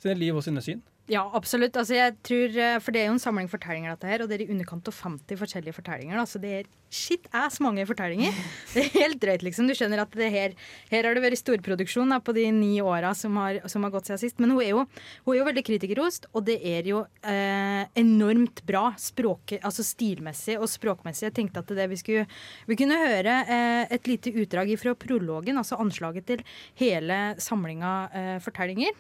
sine 0.01 0.17
liv 0.19 0.37
og 0.39 0.45
sine 0.47 0.63
syn. 0.65 0.83
Ja, 1.13 1.21
absolutt. 1.37 1.75
Altså, 1.77 1.93
jeg 1.99 2.15
tror, 2.25 2.55
eh, 2.57 2.79
for 2.81 2.91
Det 2.95 3.03
er 3.03 3.11
jo 3.11 3.13
en 3.13 3.21
samling 3.21 3.49
fortellinger, 3.53 3.93
dette 3.93 4.09
her, 4.09 4.23
og 4.25 4.29
det 4.31 4.39
er 4.41 4.45
i 4.47 4.53
underkant 4.55 4.87
av 4.89 4.95
50 4.97 5.37
forskjellige 5.37 5.75
fortellinger. 5.77 6.17
Da. 6.17 6.25
Så 6.25 6.41
det 6.41 6.53
er 6.63 6.71
shit 6.89 7.27
ass 7.37 7.59
mange 7.61 7.85
fortellinger. 7.85 8.33
Det 8.73 8.87
er 8.87 8.95
helt 9.03 9.21
drøyt, 9.21 9.43
liksom. 9.45 9.69
Du 9.69 9.75
skjønner 9.77 10.01
at 10.01 10.17
det 10.17 10.31
her, 10.33 10.55
her 10.89 11.05
har 11.05 11.13
det 11.19 11.23
vært 11.27 11.37
storproduksjon 11.43 12.09
da, 12.09 12.21
på 12.25 12.33
de 12.33 12.47
ni 12.57 12.79
åra 12.81 13.13
som, 13.15 13.37
har- 13.37 13.61
som 13.69 13.85
har 13.85 13.93
gått 13.93 14.09
siden 14.09 14.23
sist. 14.25 14.41
Men 14.41 14.55
hun 14.57 14.63
er 14.65 14.71
jo, 14.73 14.87
hun 15.27 15.35
er 15.35 15.41
jo 15.43 15.47
veldig 15.53 15.67
kritikerrost, 15.69 16.31
og 16.33 16.47
det 16.49 16.57
er 16.73 16.89
jo 16.89 17.05
eh, 17.21 17.85
enormt 18.01 18.65
bra 18.65 18.87
språk, 18.97 19.59
altså 19.61 19.85
stilmessig 19.85 20.57
og 20.57 20.71
språkmessig. 20.73 21.29
Jeg 21.29 21.37
tenkte 21.37 21.61
at 21.61 21.75
det 21.77 21.91
vi 21.93 22.01
skulle 22.01 22.25
Vi 22.71 22.81
kunne 22.81 22.97
høre 23.05 23.43
eh, 23.45 23.85
et 23.93 24.09
lite 24.09 24.33
utdrag 24.41 24.73
fra 24.81 24.97
prologen, 24.97 25.61
altså 25.61 25.77
anslaget 25.85 26.25
til 26.33 26.47
hele 26.81 27.35
samlinga 27.45 27.97
eh, 28.15 28.39
fortellinger. 28.41 28.95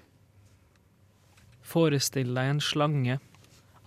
Forestill 1.64 2.34
deg 2.36 2.50
en 2.52 2.62
slange, 2.62 3.18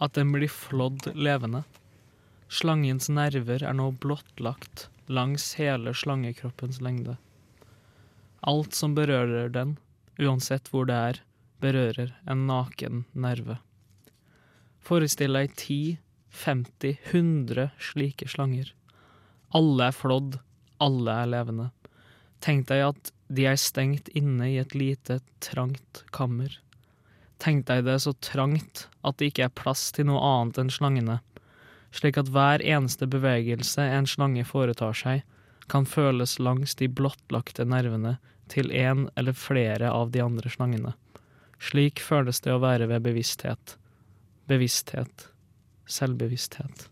at 0.02 0.18
den 0.18 0.34
blir 0.34 0.52
flådd 0.52 1.12
levende. 1.16 1.64
Slangens 2.50 3.10
nerver 3.12 3.64
er 3.64 3.76
nå 3.78 3.92
blottlagt 4.02 4.88
langs 5.08 5.54
hele 5.60 5.94
slangekroppens 5.96 6.82
lengde. 6.84 7.18
Alt 8.42 8.76
som 8.76 8.96
berører 8.96 9.50
den, 9.54 9.78
uansett 10.20 10.70
hvor 10.72 10.88
det 10.90 10.98
er, 11.12 11.22
berører 11.64 12.14
en 12.30 12.46
naken 12.48 13.06
nerve. 13.14 13.58
Forestill 14.84 15.36
deg 15.36 15.56
ti, 15.60 15.98
50, 16.32 17.00
100 17.12 17.72
slike 17.82 18.28
slanger. 18.30 18.74
Alle 19.56 19.90
er 19.90 19.96
flådd, 19.96 20.38
alle 20.84 21.18
er 21.24 21.32
levende. 21.34 21.72
Tenk 22.44 22.68
deg 22.70 22.84
at 22.92 23.12
de 23.34 23.48
er 23.50 23.60
stengt 23.60 24.12
inne 24.16 24.52
i 24.54 24.60
et 24.62 24.76
lite, 24.78 25.20
trangt 25.44 26.04
kammer. 26.16 26.54
Tenk 27.38 27.68
deg 27.69 27.86
det 27.86 28.00
så 28.01 28.13
trangt 28.24 28.88
at 29.06 29.18
det 29.19 29.31
ikke 29.31 29.48
er 29.48 29.57
plass 29.57 29.92
til 29.94 30.10
noe 30.10 30.22
annet 30.25 30.57
enn 30.62 30.72
slangene, 30.74 31.19
slik 31.94 32.18
at 32.19 32.31
hver 32.34 32.63
eneste 32.66 33.07
bevegelse 33.10 33.84
en 33.84 34.10
slange 34.10 34.45
foretar 34.48 34.98
seg, 34.98 35.24
kan 35.68 35.86
føles 35.86 36.38
langs 36.39 36.75
de 36.80 36.88
blottlagte 36.88 37.66
nervene 37.68 38.18
til 38.51 38.72
en 38.72 39.07
eller 39.19 39.36
flere 39.36 39.92
av 39.92 40.13
de 40.13 40.24
andre 40.24 40.50
slangene. 40.50 40.94
Slik 41.60 42.01
føles 42.04 42.39
det 42.45 42.54
å 42.54 42.62
være 42.63 42.88
ved 42.89 43.04
bevissthet. 43.07 43.75
Bevissthet. 44.48 45.28
Selvbevissthet. 45.88 46.88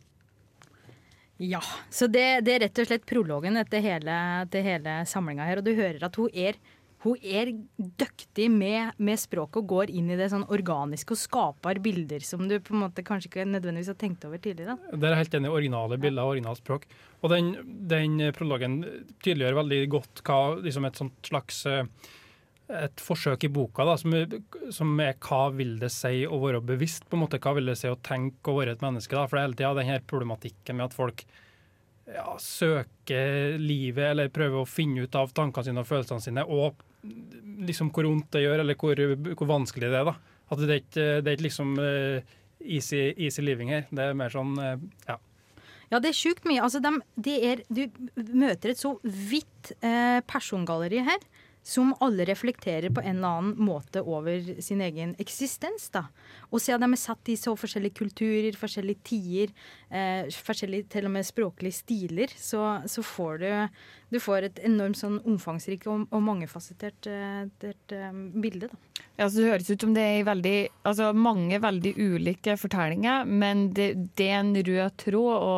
Ja, 1.38 1.62
så 1.91 2.07
det, 2.07 2.45
det 2.48 2.53
er 2.56 2.62
rett 2.63 2.80
og 2.80 2.88
slett 2.88 3.07
prologen 3.07 3.59
til 3.68 3.83
hele, 3.83 4.18
til 4.51 4.63
hele 4.63 5.01
samlinga 5.07 5.48
her. 5.48 5.59
Og 5.59 5.68
du 5.68 5.74
hører 5.75 6.07
at 6.07 6.19
hun 6.19 6.31
er, 6.31 6.59
hun 7.03 7.21
er 7.21 7.51
dyktig 7.77 8.47
med, 8.50 8.95
med 8.97 9.19
språket 9.21 9.59
og 9.62 9.69
går 9.69 9.92
inn 9.94 10.09
i 10.09 10.18
det 10.18 10.31
sånn 10.31 10.47
organiske 10.50 11.13
og 11.13 11.21
skaper 11.21 11.80
bilder 11.83 12.24
som 12.25 12.47
du 12.50 12.57
på 12.57 12.74
en 12.74 12.86
måte 12.88 13.06
kanskje 13.06 13.30
ikke 13.30 13.47
nødvendigvis 13.50 13.92
har 13.94 14.00
tenkt 14.01 14.25
over 14.25 14.42
tidligere. 14.42 14.77
Der 14.94 15.12
er 15.12 15.19
helt 15.19 15.38
enig. 15.38 15.51
Originale 15.53 16.00
bilder 16.01 16.25
og 16.25 16.36
originalt 16.36 16.63
språk. 16.63 16.88
Og 17.21 17.33
den, 17.33 17.53
den 17.92 18.18
prologen 18.38 18.81
tydeliggjør 19.21 19.59
veldig 19.62 19.81
godt 19.94 20.24
hva 20.25 20.39
liksom 20.63 20.89
et 20.89 21.01
sånt 21.03 21.30
slags 21.30 21.62
eh, 21.69 21.83
et 22.65 23.01
forsøk 23.01 23.45
i 23.45 23.51
boka 23.53 23.86
da, 23.86 23.94
som, 24.01 24.13
som 24.74 24.94
er 25.03 25.18
hva 25.21 25.44
vil 25.53 25.75
det 25.81 25.91
si 25.94 26.24
å 26.25 26.39
være 26.41 26.63
bevisst, 26.65 27.06
på 27.09 27.18
en 27.18 27.25
måte, 27.25 27.39
hva 27.41 27.53
vil 27.57 27.69
det 27.69 27.77
si 27.80 27.91
å 27.91 28.00
tenke 28.01 28.51
og 28.51 28.63
være 28.63 28.75
et 28.77 28.86
menneske. 28.86 29.13
da, 29.13 29.27
For 29.27 29.38
det 29.38 29.44
er 29.44 29.50
hele 29.50 29.59
tida 29.59 29.74
den 29.77 29.91
her 29.91 30.06
problematikken 30.09 30.80
med 30.80 30.89
at 30.89 30.98
folk 30.98 31.25
ja, 32.13 32.28
søker 32.42 33.57
livet 33.62 34.12
eller 34.12 34.34
prøver 34.34 34.62
å 34.62 34.69
finne 34.69 35.06
ut 35.06 35.18
av 35.18 35.34
tankene 35.36 35.69
sine 35.69 35.81
og 35.81 35.90
følelsene 35.90 36.24
sine, 36.24 36.46
og 36.46 36.81
liksom 37.66 37.92
hvor 37.94 38.07
vondt 38.10 38.31
det 38.36 38.46
gjør, 38.46 38.63
eller 38.63 38.78
hvor, 38.80 39.02
hvor 39.34 39.50
vanskelig 39.50 39.92
det 39.92 40.02
er. 40.02 40.10
da. 40.12 40.16
At 40.52 40.62
det 40.62 40.69
er 40.69 40.81
ikke, 40.81 41.06
det 41.22 41.31
er 41.31 41.38
ikke 41.38 41.48
liksom 41.48 41.78
eh, 41.81 42.36
easy, 42.62 43.07
easy 43.18 43.46
living 43.46 43.72
her. 43.74 43.88
Det 43.90 44.10
er 44.10 44.18
mer 44.18 44.34
sånn 44.34 44.54
eh, 44.62 44.75
ja. 45.07 45.18
Ja, 45.91 46.00
det 46.01 46.10
er 46.12 46.18
sjukt 46.18 46.48
mye. 46.50 46.63
Altså, 46.65 46.82
de, 46.82 46.91
de 47.27 47.34
er, 47.46 47.62
du 47.70 47.84
møter 48.34 48.74
et 48.74 48.82
så 48.82 48.96
vidt 49.03 49.72
eh, 49.86 50.20
persongalleri 50.27 51.03
her, 51.06 51.22
som 51.65 51.95
alle 52.00 52.27
reflekterer 52.29 52.93
på 52.93 53.01
en 53.01 53.15
eller 53.17 53.27
annen 53.39 53.65
måte 53.65 54.03
over 54.05 54.62
sin 54.62 54.84
egen 54.86 55.15
eksistens. 55.17 55.88
da. 55.89 56.03
Og 56.51 56.62
siden 56.62 56.86
de 56.86 56.93
er 56.93 57.01
satt 57.01 57.31
i 57.34 57.38
så 57.41 57.55
forskjellige 57.57 57.98
kulturer, 57.98 58.57
forskjellige 58.60 59.01
tider, 59.10 59.53
eh, 59.89 60.29
forskjellige 60.29 60.91
til 60.93 61.10
og 61.10 61.15
med 61.15 61.25
språklige 61.25 61.74
stiler, 61.74 62.36
så, 62.38 62.84
så 62.86 63.01
får 63.01 63.41
du, 63.41 63.50
du 64.13 64.19
får 64.22 64.50
et 64.51 64.62
enormt 64.69 65.01
sånn 65.01 65.17
omfangsrikt 65.25 65.89
og, 65.89 66.05
og 66.13 66.24
mangefasettert 66.27 67.10
eh, 67.10 67.41
eh, 67.65 68.24
bilde. 68.45 68.69
da. 68.69 69.03
Ja, 69.17 69.25
så 69.25 69.41
Det 69.41 69.50
høres 69.50 69.74
ut 69.74 69.81
som 69.81 69.98
det 69.98 70.05
er 70.05 70.29
veldig, 70.29 70.57
altså 70.86 71.13
mange 71.17 71.57
veldig 71.63 71.95
ulike 71.98 72.60
fortellinger, 72.62 73.25
men 73.25 73.72
det, 73.74 73.93
det 74.19 74.29
er 74.29 74.43
en 74.43 74.53
rød 74.53 75.00
tråd 75.01 75.36
å, 75.50 75.55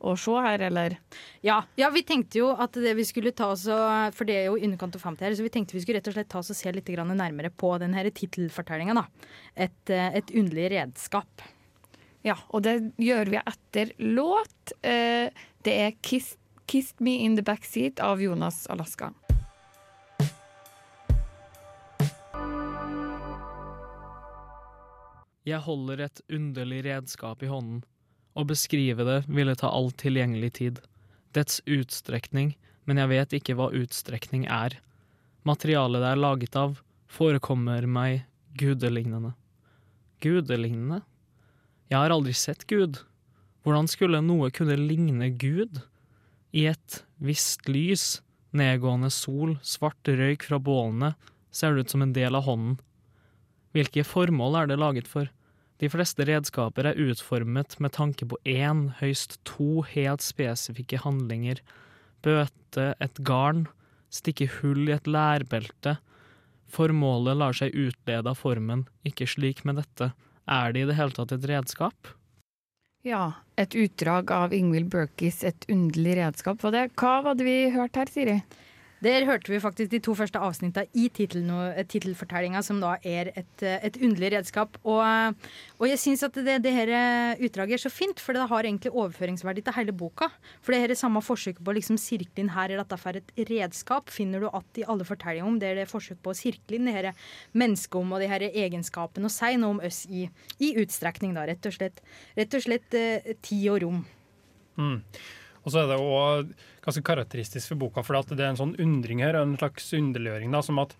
å 0.00 0.14
se 0.18 0.34
her, 0.44 0.62
eller? 0.70 0.96
Ja, 1.44 1.60
ja, 1.78 1.90
vi 1.92 2.02
tenkte 2.06 2.40
jo 2.40 2.50
at 2.52 2.76
det 2.76 2.94
vi 2.98 3.04
skulle 3.04 3.34
ta 3.36 3.50
oss 3.54 3.66
og, 3.70 4.14
For 4.16 4.28
det 4.28 4.38
er 4.38 4.48
jo 4.48 4.56
i 4.58 4.64
underkant 4.66 4.96
av 4.96 5.04
50 5.04 5.26
her, 5.26 5.36
så 5.36 5.46
vi 5.46 5.52
tenkte 5.52 5.76
vi 5.76 5.84
skulle 5.84 6.00
rett 6.00 6.10
og 6.10 6.16
slett 6.16 6.30
ta 6.32 6.40
oss 6.40 6.52
og 6.52 6.58
se 6.58 6.72
litt 6.72 6.88
nærmere 6.90 7.50
på 7.50 7.74
denne 7.80 7.98
her 7.98 8.10
tittelfortellinga, 8.10 8.94
da. 8.96 9.06
Et, 9.56 9.90
eh, 9.90 10.16
et 10.20 10.30
underlig 10.32 10.70
redskap. 10.72 11.42
Ja, 12.24 12.36
og 12.50 12.62
det 12.62 12.92
gjør 13.00 13.30
vi 13.32 13.40
etter 13.40 13.92
låt. 13.98 14.72
Eh, 14.82 15.30
Det 15.62 15.72
er 15.76 15.92
'Kiss, 16.02 16.38
'Kissed 16.66 17.00
Me 17.00 17.18
In 17.24 17.36
The 17.36 17.42
Backseat' 17.42 18.00
av 18.00 18.20
Jonas 18.20 18.66
Alaska. 18.70 19.12
Jeg 25.44 25.60
holder 25.64 26.00
et 26.04 26.20
underlig 26.28 26.84
redskap 26.84 27.42
i 27.42 27.46
hånden. 27.46 27.82
Å 28.34 28.46
beskrive 28.46 29.06
det 29.06 29.18
ville 29.28 29.56
ta 29.58 29.70
all 29.72 29.90
tilgjengelig 29.90 30.52
tid. 30.60 30.80
Dets 31.34 31.60
utstrekning, 31.66 32.54
men 32.86 33.00
jeg 33.00 33.10
vet 33.10 33.36
ikke 33.40 33.56
hva 33.58 33.70
utstrekning 33.74 34.46
er. 34.46 34.78
Materialet 35.46 36.02
det 36.02 36.12
er 36.12 36.22
laget 36.22 36.58
av, 36.58 36.80
forekommer 37.10 37.86
meg 37.90 38.24
gudelignende. 38.58 39.34
Gudelignende? 40.22 41.02
Jeg 41.90 41.98
har 41.98 42.14
aldri 42.14 42.34
sett 42.36 42.66
Gud. 42.70 43.02
Hvordan 43.64 43.88
skulle 43.90 44.22
noe 44.22 44.50
kunne 44.54 44.78
ligne 44.78 45.32
Gud? 45.34 45.82
I 46.54 46.70
et 46.70 47.02
visst 47.18 47.68
lys 47.70 48.20
Nedgående 48.50 49.12
sol, 49.14 49.58
svart 49.62 50.08
røyk 50.10 50.42
fra 50.48 50.58
bålene, 50.58 51.12
ser 51.54 51.74
det 51.74 51.84
ut 51.84 51.92
som 51.92 52.02
en 52.02 52.14
del 52.14 52.34
av 52.34 52.48
hånden. 52.48 52.80
Hvilke 53.70 54.02
formål 54.02 54.56
er 54.58 54.70
det 54.70 54.78
laget 54.80 55.10
for? 55.10 55.30
De 55.80 55.88
fleste 55.88 56.26
redskaper 56.28 56.90
er 56.90 56.98
utformet 57.00 57.78
med 57.80 57.94
tanke 57.96 58.26
på 58.28 58.36
én, 58.44 58.90
høyst 59.00 59.38
to 59.48 59.80
helt 59.88 60.20
spesifikke 60.20 61.00
handlinger. 61.00 61.62
Bøte 62.20 62.90
et 63.00 63.20
garn, 63.24 63.64
stikke 64.12 64.50
hull 64.58 64.90
i 64.90 64.96
et 64.98 65.08
lærbelte. 65.08 65.96
Formålet 66.70 67.38
lar 67.40 67.56
seg 67.56 67.72
utlede 67.72 68.28
av 68.28 68.38
formen, 68.38 68.84
ikke 69.08 69.26
slik 69.26 69.64
med 69.64 69.80
dette. 69.80 70.12
Er 70.44 70.74
det 70.74 70.84
i 70.84 70.90
det 70.90 70.98
hele 71.00 71.16
tatt 71.16 71.32
et 71.32 71.48
redskap? 71.48 72.12
Ja, 73.06 73.40
et 73.56 73.72
utdrag 73.72 74.28
av 74.36 74.52
Ingvild 74.52 74.90
Berkis 74.92 75.42
'Et 75.42 75.64
underlig 75.72 76.18
redskap'. 76.20 76.60
Var 76.60 76.70
det. 76.70 76.90
Hva 77.00 77.22
var 77.24 77.34
det 77.34 77.46
vi 77.46 77.70
hørte 77.72 77.96
her, 77.96 78.06
Siri? 78.12 78.42
Der 79.00 79.24
hørte 79.24 79.48
vi 79.48 79.60
faktisk 79.62 79.90
de 79.94 79.98
to 80.04 80.12
første 80.16 80.40
avsnittene 80.44 80.84
i 80.92 81.06
tittelfortellinga, 81.08 82.60
som 82.64 82.82
da 82.82 82.98
er 83.06 83.30
et, 83.32 83.62
et 83.64 83.96
underlig 83.96 84.34
redskap. 84.34 84.76
Og, 84.84 85.00
og 85.80 85.86
jeg 85.88 86.00
syns 86.02 86.24
at 86.26 86.36
det, 86.36 86.58
det 86.66 86.74
her 86.76 86.92
utdraget 87.40 87.78
er 87.78 87.84
så 87.86 87.92
fint, 87.92 88.20
for 88.20 88.36
det 88.36 88.44
har 88.50 88.68
egentlig 88.68 88.92
overføringsverdi 88.92 89.64
til 89.64 89.76
hele 89.78 89.96
boka. 89.96 90.28
For 90.60 90.76
det 90.76 90.82
her 90.82 90.92
er 90.92 91.00
samme 91.00 91.24
forsøk 91.24 91.62
på 91.64 91.72
å 91.72 91.76
liksom 91.78 91.96
sirkle 92.00 92.44
inn 92.44 92.52
her 92.52 92.74
er 92.74 92.82
dette 92.82 93.00
for 93.00 93.16
et 93.16 93.32
redskap, 93.48 94.12
finner 94.12 94.44
du 94.44 94.50
at 94.52 94.82
i 94.82 94.84
alle 94.84 95.08
fortellinger 95.08 95.48
om 95.48 95.56
det 95.60 95.72
er 95.72 95.80
det 95.80 95.88
forsøk 95.90 96.20
på 96.20 96.34
å 96.34 96.36
sirkle 96.36 96.76
inn 96.76 96.88
det 96.90 96.98
her 96.98 97.10
mennesket 97.56 98.00
om 98.02 98.12
og 98.12 98.20
de 98.20 98.28
her 98.28 98.44
egenskapene 98.50 99.30
og 99.30 99.32
si 99.32 99.54
noe 99.56 99.78
om 99.78 99.84
oss 99.86 100.04
i, 100.12 100.28
i 100.60 100.74
utstrekning, 100.80 101.32
da, 101.38 101.48
rett 101.48 101.72
og 101.72 101.76
slett. 101.76 102.04
Rett 102.36 102.56
og 102.56 102.68
slett 102.68 102.96
eh, 102.98 103.36
tid 103.40 103.68
og 103.72 103.84
rom. 103.86 104.00
Mm. 104.80 104.98
Og 105.64 105.72
så 105.72 105.82
er 105.82 105.90
det 105.90 106.00
òg 106.00 106.52
ganske 106.84 107.04
karakteristisk 107.04 107.72
for 107.72 107.82
boka, 107.82 108.04
for 108.06 108.16
det 108.32 108.44
er 108.44 108.52
en 108.52 108.60
sånn 108.60 108.76
undring 108.80 109.20
her, 109.24 109.36
en 109.36 109.58
slags 109.60 109.90
underliggjøring. 109.96 110.52
da, 110.54 110.62
som 110.64 110.80
at 110.80 110.96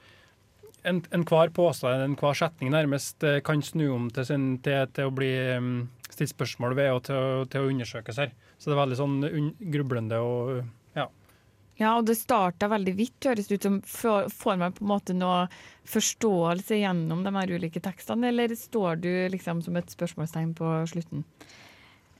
enhver 0.85 1.47
en 1.47 1.55
påstand, 1.57 2.03
enhver 2.05 2.37
setning 2.37 2.73
nærmest 2.73 3.25
eh, 3.25 3.41
kan 3.45 3.63
snu 3.63 3.91
om 3.95 4.11
til, 4.15 4.27
sin, 4.27 4.51
til, 4.65 4.87
til 4.97 5.11
å 5.11 5.15
bli 5.15 5.31
um, 5.57 5.89
stilt 6.09 6.33
spørsmål 6.33 6.77
ved 6.79 6.93
og 6.95 7.03
til, 7.09 7.47
til, 7.53 7.65
å 7.65 7.73
undersøkes 7.73 8.21
her. 8.23 8.35
Så 8.59 8.71
det 8.71 8.77
er 8.77 8.83
veldig 8.83 9.01
sånn 9.01 9.17
grublende 9.73 10.21
og 10.25 10.53
ja. 10.97 11.07
Ja, 11.81 11.95
og 11.97 12.09
det 12.09 12.19
starta 12.21 12.69
veldig 12.73 12.95
vidt, 12.97 13.19
høres 13.29 13.49
det 13.49 13.61
ut 13.61 13.69
som. 13.69 13.79
Får 13.85 14.61
man 14.61 14.77
på 14.77 14.85
en 14.85 14.93
måte 14.93 15.17
noe 15.17 15.47
forståelse 15.89 16.81
gjennom 16.83 17.25
de 17.25 17.35
her 17.37 17.57
ulike 17.57 17.83
tekstene, 17.85 18.33
eller 18.33 18.53
står 18.57 19.01
du 19.05 19.11
liksom 19.33 19.65
som 19.65 19.81
et 19.81 19.93
spørsmålstegn 19.93 20.55
på 20.59 20.77
slutten? 20.93 21.25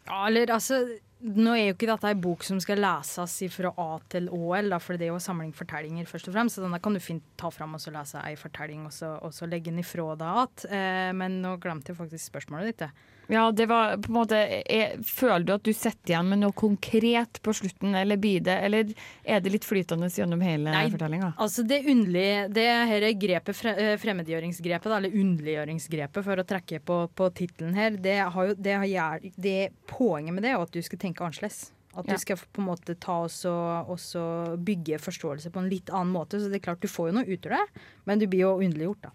Ja, 0.09 0.27
eller 0.27 0.57
altså 0.57 0.83
nå 1.21 1.53
er 1.53 1.67
jo 1.67 1.75
ikke 1.75 1.89
dette 1.91 2.09
ei 2.09 2.17
bok 2.17 2.45
som 2.47 2.61
skal 2.63 2.81
leses 2.81 3.37
fra 3.53 3.73
A 3.77 3.89
til 4.09 4.31
da, 4.31 4.79
for 4.81 4.97
det 4.97 5.07
er 5.07 5.13
jo 5.13 5.21
samling 5.21 5.53
fortellinger, 5.53 6.09
først 6.09 6.31
og 6.31 6.37
fremst. 6.37 6.57
Så 6.57 6.65
denne 6.65 6.81
kan 6.81 6.97
du 6.97 7.01
fint 7.01 7.25
ta 7.37 7.51
fram 7.53 7.75
og 7.77 7.83
så 7.83 7.93
lese 7.93 8.23
ei 8.25 8.37
fortelling, 8.41 8.87
og 8.89 8.93
så, 8.93 9.19
og 9.21 9.35
så 9.37 9.49
legge 9.51 9.71
den 9.71 9.83
ifra 9.83 10.15
deg 10.17 10.41
igjen. 10.41 10.71
Eh, 10.79 11.13
men 11.21 11.41
nå 11.45 11.57
glemte 11.61 11.93
jeg 11.93 12.01
faktisk 12.01 12.31
spørsmålet 12.31 12.73
ditt. 12.73 12.89
Ja, 13.31 13.53
det 13.53 13.67
var 13.71 13.97
på 14.03 14.11
en 14.11 14.17
måte 14.17 14.39
er, 14.67 14.97
Føler 15.07 15.45
du 15.47 15.53
at 15.55 15.67
du 15.67 15.71
sitter 15.77 16.13
igjen 16.13 16.31
med 16.33 16.41
noe 16.43 16.55
konkret 16.57 17.39
på 17.45 17.55
slutten, 17.55 17.95
eller 17.95 18.19
blir 18.21 18.43
det 18.47 18.57
Eller 18.67 18.93
er 19.23 19.43
det 19.45 19.53
litt 19.55 19.67
flytende 19.67 20.11
gjennom 20.11 20.43
hele 20.43 20.75
fortellinga? 20.91 21.33
Altså 21.39 21.63
det 21.63 21.83
underlige 21.85 22.49
Det 22.57 22.67
her 22.91 23.07
grepet, 23.21 23.65
eh, 23.71 23.95
fremmedgjøringsgrepet, 24.03 24.95
eller 24.97 25.15
underliggjøringsgrepet, 25.23 26.27
for 26.27 26.43
å 26.43 26.47
trekke 26.47 26.81
på, 26.83 26.97
på 27.15 27.31
tittelen 27.37 27.77
her, 27.79 27.95
det, 28.03 28.19
har 28.35 28.51
jo, 28.51 28.57
det, 28.59 28.79
har, 28.83 29.29
det, 29.37 29.59
Poenget 29.91 30.35
med 30.35 30.45
det 30.45 30.55
er 30.55 30.63
at 30.63 30.75
du 30.75 30.83
skal 30.83 31.01
tenke 31.03 31.25
annerledes. 31.25 31.71
At 31.99 32.07
du 32.07 32.15
skal 32.23 32.39
på 32.39 32.63
en 32.63 32.69
måte 32.69 32.95
ta 33.03 33.17
og 33.27 34.61
bygge 34.67 35.01
forståelse 35.03 35.51
på 35.51 35.63
en 35.63 35.71
litt 35.71 35.91
annen 35.91 36.13
måte. 36.15 36.39
Så 36.39 36.51
det 36.51 36.61
er 36.61 36.67
klart 36.69 36.83
du 36.83 36.91
får 36.91 37.11
jo 37.11 37.17
noe 37.19 37.27
ut 37.27 37.49
av 37.49 37.57
det, 37.57 37.83
men 38.07 38.23
du 38.23 38.29
blir 38.31 38.45
jo 38.45 38.53
underliggjort, 38.59 39.09
da. 39.09 39.15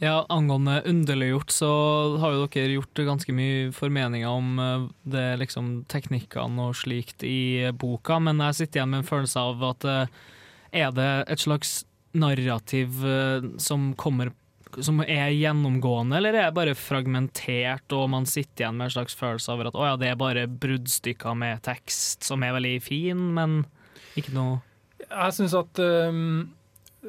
Ja, 0.00 0.26
Angående 0.28 0.82
underliggjort, 0.88 1.50
så 1.52 1.68
har 2.18 2.32
jo 2.32 2.46
dere 2.48 2.72
gjort 2.78 3.00
ganske 3.04 3.34
mye 3.36 3.68
formeninger 3.76 4.32
om 4.32 4.58
eh, 4.58 4.84
det, 5.12 5.24
liksom, 5.42 5.82
teknikkene 5.92 6.70
og 6.70 6.78
slikt 6.80 7.20
i 7.28 7.68
boka, 7.76 8.16
men 8.16 8.40
jeg 8.46 8.56
sitter 8.62 8.80
igjen 8.80 8.94
med 8.94 9.02
en 9.02 9.10
følelse 9.10 9.42
av 9.44 9.64
at 9.68 9.84
eh, 9.90 10.14
er 10.86 10.94
det 10.96 11.08
et 11.34 11.42
slags 11.42 11.82
narrativ 12.16 13.02
eh, 13.04 13.44
som 13.60 13.90
kommer 13.92 14.32
som 14.80 15.02
er 15.02 15.34
gjennomgående, 15.34 16.16
eller 16.16 16.32
er 16.38 16.46
det 16.48 16.56
bare 16.56 16.76
fragmentert, 16.78 17.92
og 17.92 18.06
man 18.14 18.24
sitter 18.30 18.64
igjen 18.64 18.78
med 18.78 18.88
en 18.88 18.94
slags 18.94 19.18
følelse 19.18 19.52
av 19.52 19.66
at 19.66 19.76
å 19.76 19.84
ja, 19.84 19.98
det 20.00 20.08
er 20.14 20.22
bare 20.22 20.46
bruddstykker 20.48 21.36
med 21.36 21.60
tekst 21.66 22.24
som 22.24 22.46
er 22.46 22.54
veldig 22.56 22.78
fin, 22.86 23.26
men 23.36 23.60
ikke 24.16 24.32
noe? 24.32 24.62
Jeg 25.10 25.36
syns 25.36 25.58
at 25.60 25.82
um 25.82 26.48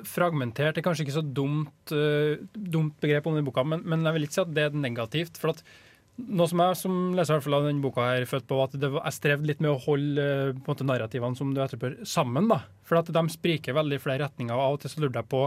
fragmentert 0.08 0.78
er 0.78 0.86
kanskje 0.86 1.06
ikke 1.06 1.20
så 1.20 1.24
dumt, 1.26 1.94
uh, 1.94 2.42
dumt 2.54 2.98
begrep 3.04 3.28
om 3.28 3.38
denne 3.38 3.48
boka, 3.48 3.66
men, 3.68 3.84
men, 3.86 4.06
jeg 4.08 4.18
vil 4.18 4.28
ikke 4.28 4.38
si 4.38 4.44
at 4.44 4.54
det 4.56 4.68
er 4.68 4.78
negativt. 4.78 5.40
for 5.42 5.56
at 5.56 5.64
noe 6.22 6.46
som 6.50 6.62
jeg 6.62 6.78
som 6.78 6.96
leser 7.18 7.38
hvert 7.38 7.46
fall 7.48 7.58
av 7.58 7.66
denne 7.66 7.84
boka 7.84 8.06
her 8.06 8.28
følte 8.30 8.50
på, 8.52 8.62
at 8.64 8.78
det, 8.78 8.92
jeg 8.94 9.18
strevde 9.18 9.50
litt 9.50 9.64
med 9.64 9.74
å 9.74 9.82
holde 9.88 10.28
uh, 10.28 10.54
på 10.54 10.64
en 10.64 10.72
måte, 10.74 10.88
narrativene 10.88 11.40
som 11.40 11.52
du 11.54 11.62
etterspør, 11.64 12.00
sammen. 12.08 12.50
da. 12.52 12.62
For 12.88 13.02
at 13.02 13.12
de 13.12 13.26
spriker 13.34 13.78
veldig 13.78 14.00
i 14.00 14.04
flere 14.04 14.26
retninger. 14.26 14.56
og 14.56 14.64
Av 14.64 14.78
og 14.78 14.84
til 14.84 14.94
så 14.94 15.04
lurer 15.04 15.22
jeg 15.24 15.32
på 15.32 15.46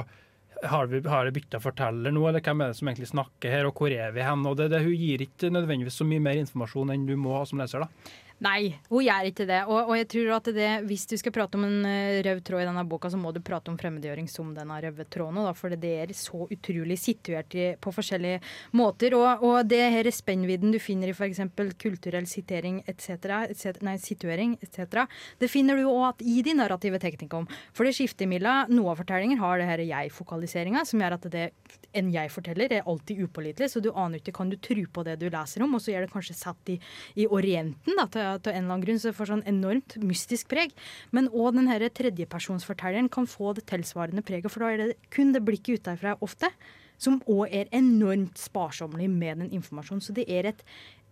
har 0.64 0.86
vi 0.86 1.00
har 1.08 1.26
det 1.26 1.34
bytta 1.36 1.58
forteller 1.60 2.12
nå, 2.14 2.22
eller 2.28 2.42
hvem 2.44 2.62
er 2.62 2.70
det 2.70 2.78
som 2.78 2.88
egentlig 2.88 3.10
snakker 3.10 3.52
her, 3.52 3.66
og 3.68 3.78
hvor 3.78 3.92
er 3.92 4.12
vi 4.14 4.22
hen? 4.24 4.46
og 4.46 4.56
det, 4.56 4.70
det, 4.72 4.84
Hun 4.84 4.94
gir 4.96 5.24
ikke 5.24 5.50
nødvendigvis 5.52 5.98
så 6.00 6.06
mye 6.08 6.22
mer 6.22 6.40
informasjon 6.40 6.94
enn 6.94 7.08
du 7.08 7.16
må 7.20 7.34
ha 7.36 7.42
som 7.48 7.60
leser. 7.60 7.84
da. 7.84 8.14
Nei, 8.44 8.74
hun 8.90 9.04
gjør 9.06 9.28
ikke 9.30 9.46
det. 9.48 9.60
Og, 9.70 9.78
og, 9.88 9.94
jeg 9.96 10.08
tror 10.12 10.32
at 10.36 10.48
det, 10.56 10.68
hvis 10.88 11.06
du 11.08 11.14
skal 11.20 11.32
prate 11.32 11.56
om 11.56 11.64
en 11.64 11.86
uh, 11.86 12.20
rød 12.26 12.42
tråd 12.44 12.64
i 12.64 12.66
denne 12.68 12.84
boka, 12.88 13.08
så 13.12 13.20
må 13.20 13.32
du 13.32 13.40
prate 13.44 13.72
om 13.72 13.78
fremmedgjøring 13.80 14.28
som 14.28 14.50
denne 14.56 14.80
røde 14.84 15.06
tråden. 15.08 15.40
For 15.56 15.72
det 15.80 15.92
er 16.02 16.12
så 16.18 16.44
utrolig 16.44 16.98
situert 17.00 17.56
i, 17.56 17.70
på 17.80 17.92
forskjellige 17.94 18.42
måter. 18.76 19.16
Og, 19.16 19.44
og 19.46 19.70
det 19.70 19.80
her 19.94 20.10
spennvidden 20.12 20.74
du 20.74 20.80
finner 20.82 21.12
i 21.12 21.16
f.eks. 21.16 21.40
kulturell 21.80 22.28
sitering 22.28 22.82
etc., 22.90 23.30
et 23.54 23.80
nei, 23.86 23.96
situering 24.02 24.58
etc., 24.64 25.06
det 25.40 25.50
finner 25.52 25.78
du 25.78 25.88
òg 25.88 26.20
i 26.24 26.42
de 26.44 26.56
narrative 26.58 27.00
teknikene. 27.00 27.48
For 27.72 27.88
det 27.88 27.94
skifter 27.96 28.28
mellom 28.28 28.68
noen 28.74 28.92
av 28.92 29.00
fortellinger 29.00 29.40
har 29.40 29.60
det 29.60 29.70
her 29.70 29.84
jeg-fokaliseringa, 29.88 30.84
som 30.88 31.00
gjør 31.00 31.16
at 31.16 31.30
det 31.32 31.48
en 31.94 32.10
jeg-forteller 32.12 32.72
er 32.74 32.88
alltid 32.90 33.22
upålitelig, 33.24 33.70
så 33.70 33.80
du 33.82 33.92
aner 33.94 34.20
ikke 34.20 34.34
kan 34.34 34.50
du 34.50 34.56
tro 34.58 34.84
på 34.90 35.04
det 35.06 35.16
du 35.20 35.28
leser 35.30 35.62
om, 35.64 35.76
og 35.76 35.82
så 35.82 35.94
er 35.94 36.04
det 36.04 36.12
kanskje 36.12 36.36
satt 36.36 36.72
i, 36.74 36.78
i 37.22 37.26
Orienten 37.30 37.98
da, 37.98 38.06
til 38.10 38.33
av 38.38 38.52
en 38.52 38.64
eller 38.64 38.74
annen 38.74 38.86
grunn, 38.86 39.00
så 39.00 39.10
det 39.10 39.18
får 39.18 39.30
sånn 39.32 39.44
enormt 39.50 39.96
mystisk 40.02 40.50
preg. 40.52 40.74
Men 41.14 41.30
òg 41.32 41.58
den 41.58 41.70
tredjepersonsfortelleren 41.70 43.10
kan 43.12 43.28
få 43.30 43.54
det 43.56 43.66
tilsvarende 43.70 44.24
preget, 44.26 44.52
for 44.52 44.64
da 44.64 44.72
er 44.72 44.82
det 44.82 45.12
kun 45.14 45.32
det 45.34 45.44
blikket 45.46 45.84
utenfra 45.84 46.16
ofte 46.24 46.50
som 47.00 47.20
òg 47.26 47.48
er 47.50 47.70
enormt 47.74 48.38
sparsommelig 48.38 49.08
med 49.10 49.42
den 49.42 49.54
informasjonen. 49.58 50.02
Så 50.04 50.14
det 50.16 50.28
er 50.30 50.50
et 50.52 50.62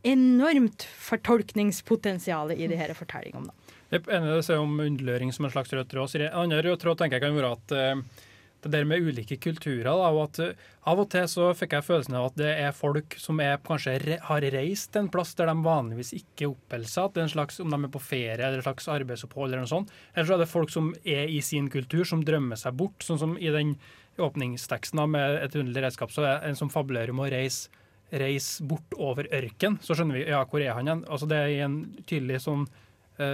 enormt 0.07 0.87
fortolkningspotensial 0.99 2.55
i 2.55 2.67
de 2.71 2.79
her 2.79 2.95
fortellingene. 2.99 3.55
Er 3.93 4.03
enig 4.17 4.31
i 4.33 4.43
det 4.47 4.59
om 4.59 4.79
underløring 4.81 5.33
som 5.35 5.47
en 5.47 5.53
slags 5.53 5.73
rød 5.75 5.91
tråd. 5.91 6.15
En 6.17 6.39
annen 6.45 6.63
rød 6.65 6.79
tråd 6.81 6.99
tenker 6.99 7.21
jeg 7.21 7.27
kan 7.27 7.37
være 7.37 7.57
at 7.59 7.75
uh 7.77 8.29
det 8.63 8.71
der 8.73 8.87
med 8.87 9.03
ulike 9.03 9.37
kulturer. 9.43 9.89
Da, 9.89 10.11
og 10.13 10.21
at 10.29 10.41
uh, 10.43 10.69
Av 10.91 10.99
og 10.99 11.09
til 11.13 11.29
så 11.31 11.49
fikk 11.55 11.77
jeg 11.77 11.87
følelsen 11.87 12.17
av 12.19 12.25
at 12.31 12.39
det 12.41 12.51
er 12.59 12.75
folk 12.75 13.15
som 13.23 13.39
er, 13.43 13.61
kanskje 13.63 14.17
har 14.27 14.47
reist 14.55 14.97
en 14.99 15.11
plass 15.15 15.31
der 15.39 15.47
de 15.47 15.55
vanligvis 15.63 16.11
ikke 16.17 16.49
oppholder 16.51 16.91
seg. 16.91 17.07
At 17.07 17.15
det 17.15 17.23
er 17.23 17.29
en 17.29 17.35
slags, 17.37 17.61
Om 17.63 17.75
de 17.75 17.79
er 17.79 17.93
på 17.95 18.03
ferie 18.03 18.39
eller 18.39 18.59
en 18.59 18.67
slags 18.67 18.89
arbeidsopphold 18.91 19.53
eller 19.53 19.63
noe 19.63 19.71
sånt. 19.71 19.93
Eller 20.15 20.27
så 20.27 20.37
er 20.37 20.43
det 20.43 20.51
folk 20.51 20.75
som 20.75 20.91
er 21.05 21.31
i 21.31 21.39
sin 21.45 21.71
kultur, 21.71 22.03
som 22.09 22.25
drømmer 22.27 22.59
seg 22.59 22.75
bort. 22.79 23.07
Sånn 23.07 23.23
som 23.23 23.37
i 23.39 23.53
den 23.55 23.77
åpningsteksten 24.19 24.99
da, 24.99 25.07
med 25.07 25.39
et 25.41 25.55
underlig 25.57 25.87
redskap, 25.87 26.11
så 26.15 26.25
er 26.25 26.33
det 26.33 26.51
en 26.51 26.59
som 26.59 26.73
fabler 26.73 27.15
om 27.15 27.23
å 27.23 27.31
reise 27.31 27.71
reise 28.13 28.61
bort 28.69 28.93
over 29.01 29.25
ørken, 29.33 29.79
så 29.81 29.95
skjønner 29.97 30.19
vi 30.19 30.27
ja, 30.29 30.43
hvor 30.45 30.61
er 30.61 30.75
han 30.77 30.85
igjen. 30.85 31.07
Altså 31.09 31.25
Det 31.31 31.39
er 31.47 31.63
en 31.65 31.79
tydelig 32.05 32.43
sånn 32.45 32.67
Eh, 32.67 32.92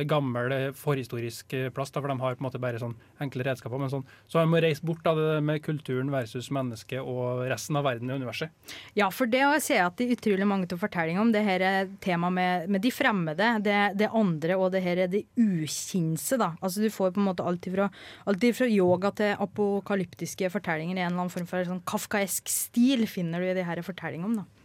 gammel 0.09 0.53
eh, 0.53 0.69
forhistorisk 0.77 1.53
eh, 1.55 1.69
plass, 1.75 1.93
da, 1.95 2.01
for 2.03 2.11
de 2.11 2.19
har 2.21 2.37
på 2.37 2.43
en 2.43 2.47
måte 2.49 2.61
bare 2.63 2.81
sånn 2.81 2.97
enkle 3.23 3.47
redskaper. 3.47 3.79
men 3.79 3.93
sånn, 3.93 4.05
Så 4.27 4.41
han 4.41 4.51
må 4.51 4.61
reise 4.63 4.85
bort 4.85 5.05
da, 5.05 5.15
det 5.15 5.41
med 5.45 5.63
kulturen 5.63 6.11
versus 6.11 6.51
mennesket 6.51 7.01
og 7.01 7.45
resten 7.51 7.79
av 7.79 7.87
verden 7.87 8.11
i 8.11 8.19
universet. 8.19 8.51
Ja, 8.99 9.11
for 9.15 9.31
det 9.31 9.45
å 9.47 9.55
se 9.63 9.79
at 9.79 9.97
det 9.97 10.09
er 10.09 10.17
utrolig 10.17 10.49
mange 10.49 10.69
til 10.69 10.81
fortellinger 10.81 11.23
om 11.23 11.33
det 11.33 11.45
her 11.47 11.65
er 11.65 11.91
temaet 12.05 12.35
med, 12.35 12.69
med, 12.69 12.83
de 12.83 12.93
fremmede, 12.95 13.51
det, 13.65 13.79
det, 13.99 14.11
andre 14.13 14.59
og 14.59 14.73
det 14.75 14.83
her 14.85 15.05
er 15.05 15.13
det 15.13 15.25
ukjennse. 15.39 16.39
da. 16.41 16.53
Altså 16.61 16.83
Du 16.83 16.91
får 16.91 17.15
på 17.15 17.23
en 17.23 17.31
måte 17.31 17.47
alt 17.47 17.67
ifra, 17.71 17.89
alt 18.27 18.45
ifra 18.45 18.69
yoga 18.69 19.13
til 19.15 19.35
apokalyptiske 19.39 20.51
fortellinger 20.53 20.97
i 20.97 21.05
en 21.05 21.13
eller 21.13 21.25
annen 21.25 21.35
form 21.35 21.49
for 21.49 21.65
sånn 21.65 21.85
kafkaesk 21.89 22.51
stil 22.51 23.07
finner 23.11 23.41
du 23.41 23.51
i 23.53 23.59
de 23.59 23.67
her 23.67 23.83
fortellingene. 23.87 24.43
da. 24.43 24.58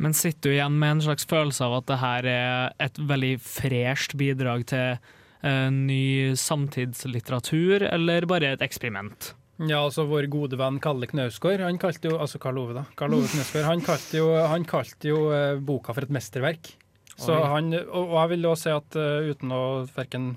Men 0.00 0.16
sitter 0.16 0.48
du 0.48 0.54
igjen 0.54 0.78
med 0.80 0.96
en 0.96 1.02
slags 1.04 1.28
følelse 1.28 1.66
av 1.66 1.80
at 1.80 1.88
det 1.90 1.98
her 2.00 2.28
er 2.30 2.78
et 2.80 3.00
veldig 3.10 3.34
fresht 3.44 4.16
bidrag 4.20 4.64
til 4.70 4.96
uh, 4.96 5.68
ny 5.74 6.32
samtidslitteratur, 6.40 7.84
eller 7.90 8.28
bare 8.30 8.54
et 8.54 8.64
eksperiment? 8.64 9.34
Ja, 9.60 9.82
altså 9.82 10.06
Vår 10.08 10.24
gode 10.32 10.56
venn 10.56 10.78
Kalle 10.80 11.04
Knausgård, 11.10 11.60
han 11.60 11.76
kalte 11.80 12.08
jo 12.08 12.16
altså 12.16 12.40
Karl 12.40 12.62
Ove 12.62 12.78
da, 12.78 12.86
Karl 12.96 13.18
Ove 13.18 13.28
Knausgård, 13.28 13.66
han 13.68 13.84
kalte 13.84 14.22
jo, 14.22 14.30
han 14.40 14.64
kalte 14.68 15.10
jo 15.12 15.26
uh, 15.28 15.60
boka 15.60 15.92
for 15.92 16.08
et 16.08 16.14
mesterverk. 16.16 16.72
Så 17.20 17.36
han, 17.36 17.74
og, 17.76 18.14
og 18.14 18.14
jeg 18.22 18.30
vil 18.32 18.48
også 18.48 18.70
si 18.70 18.72
at 18.72 18.96
uh, 18.96 19.28
uten 19.28 19.52
å 19.52 19.64
verken 19.92 20.30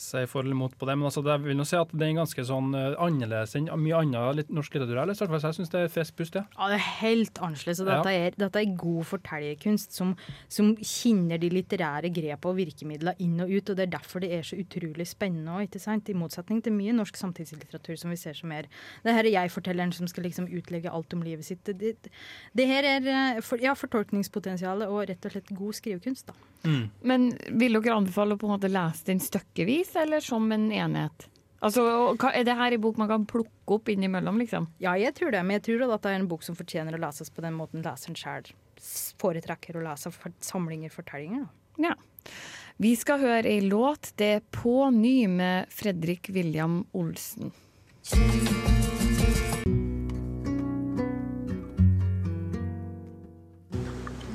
si 0.00 0.22
for 0.30 0.42
eller 0.44 0.56
imot 0.56 0.76
på 0.80 0.86
det, 0.88 0.96
men 0.98 1.08
altså, 1.10 1.22
det, 1.24 1.34
jeg 1.36 1.44
vil 1.44 1.58
nå 1.58 1.66
si 1.68 1.76
at 1.78 1.90
det 1.92 2.06
er 2.06 2.16
ganske 2.16 2.44
sånn 2.48 2.72
eh, 2.78 2.96
annerledes 3.04 3.54
enn 3.58 3.68
mye 3.80 3.98
annen 4.00 4.38
litt 4.38 4.52
norsk 4.54 4.76
litteratur. 4.76 5.02
Eller, 5.02 5.18
så 5.18 5.28
jeg 5.28 5.58
syns 5.58 5.72
det 5.72 5.82
er 5.84 5.92
frisk 5.92 6.16
pust, 6.18 6.38
ja. 6.38 6.44
Ja, 6.56 6.70
det 6.72 6.78
er 6.78 6.86
helt 7.02 7.40
annerledes. 7.42 7.82
Og 7.84 7.90
Ja. 7.90 7.98
dette, 8.00 8.14
er, 8.16 8.38
dette 8.40 8.62
er 8.62 8.76
god 8.80 9.08
fortellerkunst 9.10 9.96
som, 9.96 10.14
som 10.48 10.72
kjenner 10.76 11.40
de 11.42 11.50
litterære 11.52 12.12
grepene 12.14 12.52
og 12.52 12.58
virkemidlene 12.58 13.14
inn 13.20 13.36
og 13.44 13.52
ut. 13.52 13.70
Og 13.70 13.76
det 13.78 13.86
er 13.86 13.94
derfor 13.98 14.24
det 14.24 14.32
er 14.36 14.46
så 14.46 14.58
utrolig 14.60 15.06
spennende 15.10 15.56
òg, 15.58 15.68
ikke 15.68 15.82
sant? 15.82 16.08
I 16.08 16.16
motsetning 16.16 16.62
til 16.64 16.74
mye 16.76 16.94
norsk 16.96 17.16
samtidslitteratur 17.20 17.98
som 18.00 18.10
vi 18.14 18.18
ser 18.20 18.34
som 18.38 18.48
mer 18.50 18.66
Det 19.04 19.12
her 19.14 19.24
er 19.26 19.34
jeg-fortelleren 19.36 19.92
som 19.94 20.08
skal 20.10 20.24
liksom 20.26 20.48
utlegge 20.48 20.90
alt 20.90 21.12
om 21.14 21.22
livet 21.22 21.44
sitt. 21.46 21.64
Det, 21.64 21.96
det, 22.56 22.66
her 22.66 22.84
er 22.84 23.10
eh, 23.10 23.40
for, 23.44 23.60
ja, 23.62 23.74
fortolkningspotensialet 23.78 24.88
og 24.88 25.08
rett 25.10 25.26
og 25.28 25.34
slett 25.34 25.52
god 25.56 25.76
skrivekunst, 25.78 26.30
da. 26.30 26.34
Men 27.08 27.30
vil 27.56 27.78
dere 27.78 27.96
anbefale 27.96 28.36
å 28.36 28.40
på 28.40 28.44
en 28.48 28.52
måte 28.52 28.68
lese 28.68 29.06
den 29.08 29.20
stykkevis, 29.24 29.89
eller 29.96 30.20
som 30.24 30.52
en 30.52 30.70
enhet? 30.72 31.26
Altså, 31.60 31.82
Er 32.32 32.44
det 32.44 32.56
her 32.56 32.72
en 32.72 32.80
bok 32.80 32.96
man 32.96 33.08
kan 33.08 33.26
plukke 33.26 33.74
opp 33.76 33.88
innimellom, 33.88 34.38
liksom? 34.40 34.70
Ja, 34.80 34.94
jeg 34.96 35.14
tror 35.14 35.30
det, 35.30 35.42
men 35.44 35.58
jeg 35.58 35.66
tror 35.68 35.92
at 35.92 36.02
det 36.02 36.10
er 36.10 36.20
en 36.22 36.28
bok 36.28 36.42
som 36.42 36.56
fortjener 36.56 36.96
å 36.96 37.00
leses 37.02 37.30
på 37.30 37.44
den 37.44 37.54
måten 37.58 37.84
leseren 37.84 38.16
sjøl 38.16 38.48
foretrekker 39.20 39.76
å 39.76 39.84
lese 39.84 40.12
samlinger 40.40 40.92
fortellinger. 40.92 41.46
Da. 41.76 41.90
Ja. 41.90 41.94
Vi 42.80 42.94
skal 42.96 43.20
høre 43.20 43.48
ei 43.48 43.60
låt. 43.60 44.12
Det 44.16 44.30
er 44.38 44.40
På 44.50 44.90
ny 44.90 45.26
med 45.28 45.68
Fredrik 45.68 46.30
William 46.32 46.86
Olsen. 46.92 47.52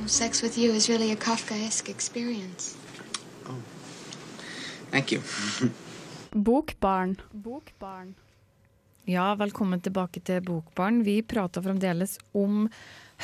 Sex 0.05 0.43
with 0.43 0.57
you 0.57 0.71
is 0.71 0.88
really 0.88 1.12
a 1.12 1.15
Kafkaesque 1.15 1.89
experience. 1.89 2.77
Thank 4.95 5.11
you. 5.11 5.21
Bokbarn. 6.31 7.17
Bokbarn. 7.31 8.13
Ja, 9.03 9.33
velkommen 9.35 9.81
tilbake 9.83 10.21
til 10.23 10.39
Bokbarn. 10.47 11.01
Vi 11.03 11.17
prater 11.19 11.65
fremdeles 11.65 12.13
om 12.31 12.69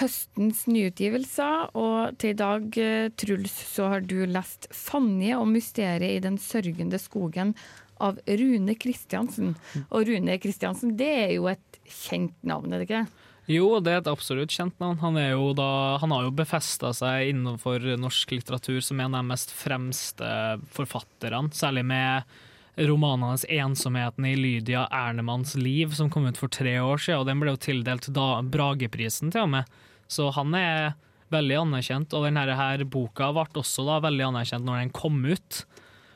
høstens 0.01 0.65
nyutgivelser, 0.67 1.71
og 1.79 2.17
til 2.19 2.33
i 2.33 2.39
dag, 2.41 2.67
eh, 2.75 3.07
Truls, 3.15 3.55
så 3.71 3.87
har 3.87 4.01
du 4.01 4.25
lest 4.25 4.67
'Fanje 4.67 5.39
og 5.39 5.47
mysteriet 5.47 6.17
i 6.17 6.19
den 6.19 6.37
sørgende 6.37 6.99
skogen' 6.99 7.55
av 8.01 8.19
Rune 8.27 8.75
Kristiansen. 8.75 9.55
Og 9.91 10.07
Rune 10.07 10.37
Kristiansen, 10.43 10.97
det 10.97 11.07
er 11.07 11.31
jo 11.37 11.47
et 11.47 11.79
kjent 11.87 12.35
navn, 12.43 12.73
er 12.73 12.83
det 12.83 12.89
ikke? 12.89 13.07
Jo, 13.49 13.79
det 13.81 13.91
er 13.91 14.01
et 14.03 14.11
absolutt 14.11 14.53
kjent 14.53 14.77
navn. 14.79 14.99
Han, 15.01 15.17
da, 15.57 15.71
han 16.01 16.13
har 16.13 16.27
jo 16.27 16.35
befesta 16.35 16.91
seg 16.93 17.31
innenfor 17.31 17.83
norsk 17.97 18.35
litteratur 18.35 18.79
som 18.85 19.01
en 19.01 19.15
av 19.15 19.23
de 19.23 19.31
mest 19.31 19.53
fremste 19.55 20.29
forfatterne, 20.75 21.49
særlig 21.55 21.83
med 21.89 22.29
romanen 22.77 23.27
hans 23.27 23.45
'Ensomheten 23.49 24.25
i 24.25 24.35
Lydia 24.35 24.87
Ernemanns 24.91 25.55
liv', 25.55 25.93
som 25.93 26.09
kom 26.09 26.25
ut 26.25 26.37
for 26.37 26.47
tre 26.47 26.79
år 26.79 26.97
siden, 26.97 27.19
og 27.19 27.25
den 27.27 27.39
ble 27.39 27.51
jo 27.51 27.57
tildelt 27.57 28.07
da 28.13 28.41
Brageprisen 28.41 29.31
til 29.31 29.41
og 29.41 29.49
med. 29.49 29.65
Så 30.07 30.31
han 30.31 30.53
er 30.55 30.93
veldig 31.31 31.57
anerkjent, 31.65 32.13
og 32.13 32.27
denne 32.27 32.55
her 32.55 32.83
boka 32.83 33.31
ble 33.33 33.47
også 33.59 33.85
da 33.87 33.99
veldig 34.07 34.27
anerkjent 34.31 34.65
når 34.65 34.79
den 34.79 34.93
kom 34.95 35.23
ut. 35.25 35.65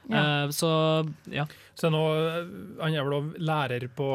Ja. 0.09 0.25
Eh, 0.45 0.49
så 0.55 0.69
ja. 1.33 1.45
Så 1.75 1.89
nå, 1.91 2.01
eh, 2.15 2.51
Han 2.81 2.93
er 2.95 3.07
vel 3.07 3.33
lærer 3.41 3.87
på 3.91 4.05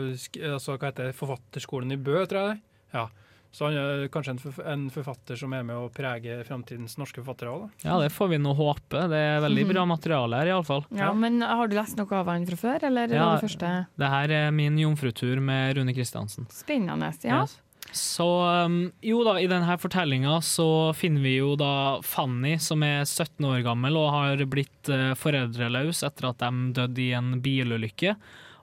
altså, 0.00 0.78
hva 0.78 0.88
heter 0.90 1.10
det, 1.10 1.18
Forfatterskolen 1.18 1.92
i 1.94 2.00
Bø, 2.00 2.24
tror 2.26 2.50
jeg. 2.52 2.62
Ja. 2.94 3.08
Så 3.54 3.68
han 3.68 3.76
er 3.78 4.08
kanskje 4.10 4.32
en, 4.66 4.88
forfatter 4.90 5.38
som 5.38 5.52
er 5.54 5.62
med 5.62 5.76
å 5.78 5.86
prege 5.94 6.40
framtidens 6.42 6.96
norske 6.98 7.22
forfattere 7.22 7.52
òg, 7.52 7.68
da. 7.68 7.84
ja, 7.86 7.98
det 8.02 8.08
får 8.10 8.32
vi 8.32 8.38
nå 8.42 8.50
håpe. 8.58 9.04
Det 9.12 9.20
er 9.28 9.44
veldig 9.44 9.66
bra 9.68 9.84
materiale 9.86 10.40
her, 10.40 10.50
iallfall. 10.50 10.82
Ja, 10.90 11.12
men 11.14 11.38
har 11.38 11.70
du 11.70 11.76
lest 11.78 11.94
noe 12.00 12.18
av 12.18 12.32
han 12.32 12.48
fra 12.50 12.58
før, 12.58 12.88
eller 12.90 13.14
Ja. 13.14 13.28
det 13.36 13.44
første? 13.46 13.70
Det 13.94 14.10
her 14.10 14.34
er 14.40 14.50
min 14.50 14.74
jomfrutur 14.82 15.38
med 15.38 15.76
Rune 15.78 15.94
Kristiansen. 15.94 16.48
Spennende, 16.50 17.12
ja. 17.22 17.44
Yes. 17.44 17.60
Så 17.92 18.26
um, 18.64 18.78
jo 19.04 19.20
da, 19.26 19.36
i 19.38 19.50
denne 19.50 19.76
fortellinga 19.78 20.38
så 20.42 20.92
finner 20.96 21.22
vi 21.22 21.36
jo 21.36 21.52
da 21.58 22.00
Fanny, 22.06 22.56
som 22.62 22.82
er 22.86 23.04
17 23.04 23.44
år 23.46 23.60
gammel 23.66 23.98
og 24.00 24.10
har 24.14 24.46
blitt 24.50 24.90
uh, 24.90 25.12
foreldreløs 25.18 26.02
etter 26.06 26.30
at 26.30 26.42
de 26.42 26.72
døde 26.78 27.04
i 27.04 27.12
en 27.18 27.36
bilulykke. 27.44 28.16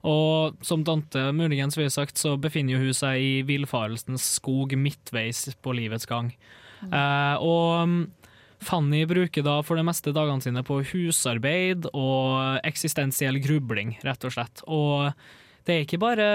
Og 0.07 0.57
som 0.65 0.84
tante 0.86 1.27
muligens 1.38 1.77
ville 1.77 1.93
sagt, 1.93 2.17
så 2.17 2.34
befinner 2.41 2.81
hun 2.81 2.95
seg 2.97 3.21
i 3.21 3.34
villfarelsens 3.45 4.25
skog 4.39 4.73
midtveis 4.79 5.45
på 5.62 5.75
livets 5.77 6.10
gang. 6.10 6.31
Eh, 6.81 7.36
og 7.38 7.84
um, 7.86 7.99
Fanny 8.62 9.03
bruker 9.10 9.45
da 9.45 9.60
for 9.65 9.77
det 9.77 9.86
meste 9.86 10.13
dagene 10.15 10.41
sine 10.41 10.63
på 10.65 10.79
husarbeid 10.91 11.88
og 11.91 12.62
eksistensiell 12.65 13.38
grubling, 13.41 13.95
rett 14.05 14.25
og 14.25 14.34
slett. 14.34 14.65
Og 14.65 15.12
det 15.67 15.75
er 15.75 15.86
ikke 15.86 16.01
bare 16.01 16.27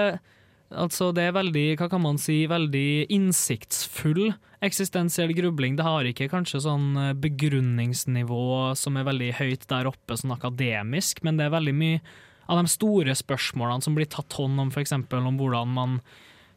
Altså, 0.67 1.13
det 1.15 1.23
er 1.23 1.37
veldig, 1.37 1.67
hva 1.79 1.87
kan 1.91 2.03
man 2.03 2.17
si, 2.19 2.41
veldig 2.49 3.07
innsiktsfull 3.13 4.33
eksistensiell 4.65 5.33
grubling. 5.37 5.75
Det 5.77 5.85
har 5.85 6.07
ikke 6.07 6.29
kanskje 6.31 6.63
sånn 6.65 6.95
eh, 6.99 7.15
begrunningsnivå 7.17 8.73
som 8.77 8.97
er 8.97 9.07
veldig 9.07 9.33
høyt 9.39 9.67
der 9.69 9.89
oppe, 9.89 10.17
sånn 10.17 10.35
akademisk, 10.35 11.21
men 11.25 11.37
det 11.37 11.47
er 11.47 11.53
veldig 11.53 11.75
mye 11.77 12.01
av 12.47 12.61
de 12.61 12.71
store 12.71 13.13
spørsmålene 13.17 13.83
som 13.83 13.97
blir 13.97 14.09
tatt 14.09 14.37
hånd 14.39 14.59
om, 14.63 14.71
f.eks. 14.71 14.95
om 14.95 15.37
hvordan 15.39 15.75
man 15.75 15.99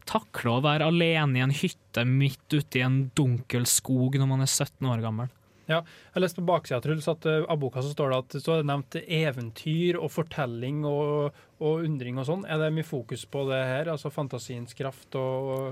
takler 0.09 0.55
å 0.55 0.63
være 0.65 0.87
alene 0.89 1.37
i 1.37 1.43
en 1.43 1.53
hytte 1.53 2.05
midt 2.07 2.55
ute 2.55 2.79
i 2.79 2.85
en 2.85 3.03
dunkel 3.15 3.67
skog 3.69 4.17
når 4.17 4.29
man 4.29 4.45
er 4.45 4.49
17 4.49 4.87
år 4.89 5.03
gammel. 5.03 5.29
Ja, 5.71 5.81
jeg 6.15 6.23
leste 6.23 6.41
på 6.41 6.49
baksida 6.49 6.81
Truls, 6.83 7.07
at 7.11 7.27
uh, 7.29 7.43
av 7.45 7.61
boka 7.61 7.83
så 7.83 7.93
står 7.93 8.11
det 8.11 8.19
at 8.23 8.35
så 8.43 8.55
er 8.55 8.61
det 8.63 8.69
nevnt 8.71 8.97
eventyr 9.01 9.99
og 9.99 10.11
fortelling 10.13 10.83
og, 10.87 11.37
og 11.61 11.85
undring 11.87 12.19
og 12.19 12.27
sånn. 12.27 12.43
Er 12.49 12.61
det 12.61 12.73
mye 12.75 12.87
fokus 12.87 13.23
på 13.29 13.45
det 13.49 13.61
her? 13.61 13.91
Altså 13.93 14.11
fantasiens 14.13 14.75
kraft 14.77 15.17
og, 15.19 15.49
og 15.55 15.63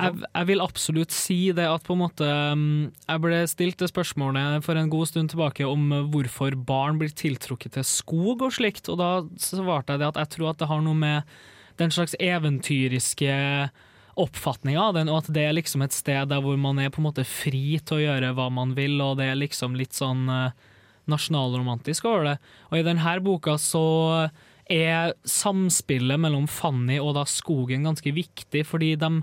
Jeg, 0.00 0.22
jeg 0.22 0.48
vil 0.48 0.62
absolutt 0.64 1.12
si 1.12 1.38
det 1.56 1.66
at 1.66 1.82
på 1.84 1.96
en 1.96 2.02
måte 2.04 2.24
um, 2.54 2.62
Jeg 2.94 3.20
ble 3.24 3.40
stilt 3.50 3.82
det 3.82 3.90
spørsmålet 3.90 4.62
for 4.64 4.78
en 4.78 4.92
god 4.92 5.10
stund 5.10 5.32
tilbake 5.34 5.66
om 5.66 5.90
uh, 5.92 6.06
hvorfor 6.14 6.56
barn 6.56 7.00
blir 7.02 7.12
tiltrukket 7.12 7.74
til 7.76 7.86
skog 7.86 8.46
og 8.46 8.54
slikt, 8.56 8.88
og 8.88 9.00
da 9.02 9.10
svarte 9.42 9.96
jeg 9.96 10.04
det 10.04 10.12
at 10.12 10.22
jeg 10.22 10.34
tror 10.36 10.52
at 10.52 10.62
det 10.62 10.70
har 10.70 10.84
noe 10.86 10.96
med 10.96 11.38
den 11.80 11.92
slags 11.94 12.14
eventyriske 12.20 13.34
oppfatninga 14.18 14.82
av 14.82 14.96
den, 14.98 15.10
og 15.12 15.22
at 15.22 15.30
det 15.34 15.44
er 15.46 15.56
liksom 15.56 15.84
et 15.84 15.94
sted 15.94 16.30
der 16.32 16.42
hvor 16.42 16.58
man 16.60 16.80
er 16.82 16.90
på 16.92 17.02
en 17.02 17.08
måte 17.08 17.26
fri 17.28 17.78
til 17.78 17.98
å 17.98 18.02
gjøre 18.02 18.32
hva 18.36 18.48
man 18.52 18.74
vil, 18.78 18.98
og 19.04 19.18
det 19.20 19.30
er 19.30 19.38
liksom 19.38 19.76
litt 19.78 19.96
sånn 19.96 20.24
uh, 20.30 20.54
nasjonalromantisk 21.10 22.08
over 22.10 22.32
det. 22.32 22.36
Og 22.70 22.80
i 22.80 22.86
denne 22.86 23.16
boka 23.24 23.56
så 23.60 23.84
er 24.70 25.14
samspillet 25.26 26.20
mellom 26.22 26.46
Fanny 26.50 27.00
og 27.02 27.16
da 27.18 27.24
skogen 27.26 27.86
ganske 27.86 28.12
viktig, 28.14 28.64
fordi 28.66 28.94
de 29.00 29.14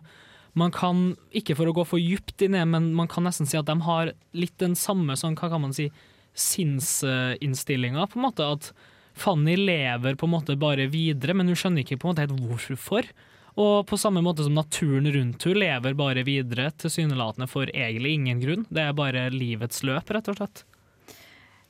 man 0.57 0.71
kan, 0.73 1.11
ikke 1.37 1.53
for 1.53 1.69
å 1.69 1.75
gå 1.77 1.83
for 1.85 2.01
dypt 2.01 2.41
i 2.41 2.49
det, 2.49 2.63
men 2.65 2.89
man 2.97 3.09
kan 3.11 3.27
nesten 3.27 3.45
si 3.45 3.59
at 3.59 3.67
de 3.69 3.75
har 3.85 4.09
litt 4.33 4.55
den 4.57 4.73
samme 4.79 5.13
sånn, 5.19 5.37
hva 5.37 5.51
kan 5.51 5.61
man 5.61 5.75
si, 5.75 5.91
sinnsinnstillinga, 6.37 8.07
på 8.09 8.17
en 8.17 8.25
måte. 8.25 8.47
At 8.57 8.71
Fanny 9.17 9.53
lever 9.57 10.17
på 10.17 10.25
en 10.25 10.33
måte 10.33 10.57
bare 10.57 10.87
videre, 10.89 11.35
men 11.37 11.49
hun 11.49 11.57
skjønner 11.57 11.85
ikke 11.85 11.99
på 12.01 12.09
en 12.09 12.15
måte 12.15 12.25
helt 12.25 12.41
hvorfor. 12.41 13.09
Og 13.57 13.87
på 13.89 13.97
samme 13.97 14.21
måte 14.21 14.45
som 14.45 14.53
naturen 14.53 15.09
rundt 15.13 15.45
henne 15.47 15.61
lever 15.63 15.97
bare 15.97 16.23
videre, 16.27 16.69
tilsynelatende 16.77 17.49
for 17.49 17.69
egentlig 17.73 18.13
ingen 18.19 18.41
grunn. 18.43 18.65
Det 18.69 18.83
er 18.85 18.97
bare 18.97 19.29
livets 19.33 19.81
løp, 19.87 20.13
rett 20.13 20.29
og 20.29 20.37
slett. 20.37 20.65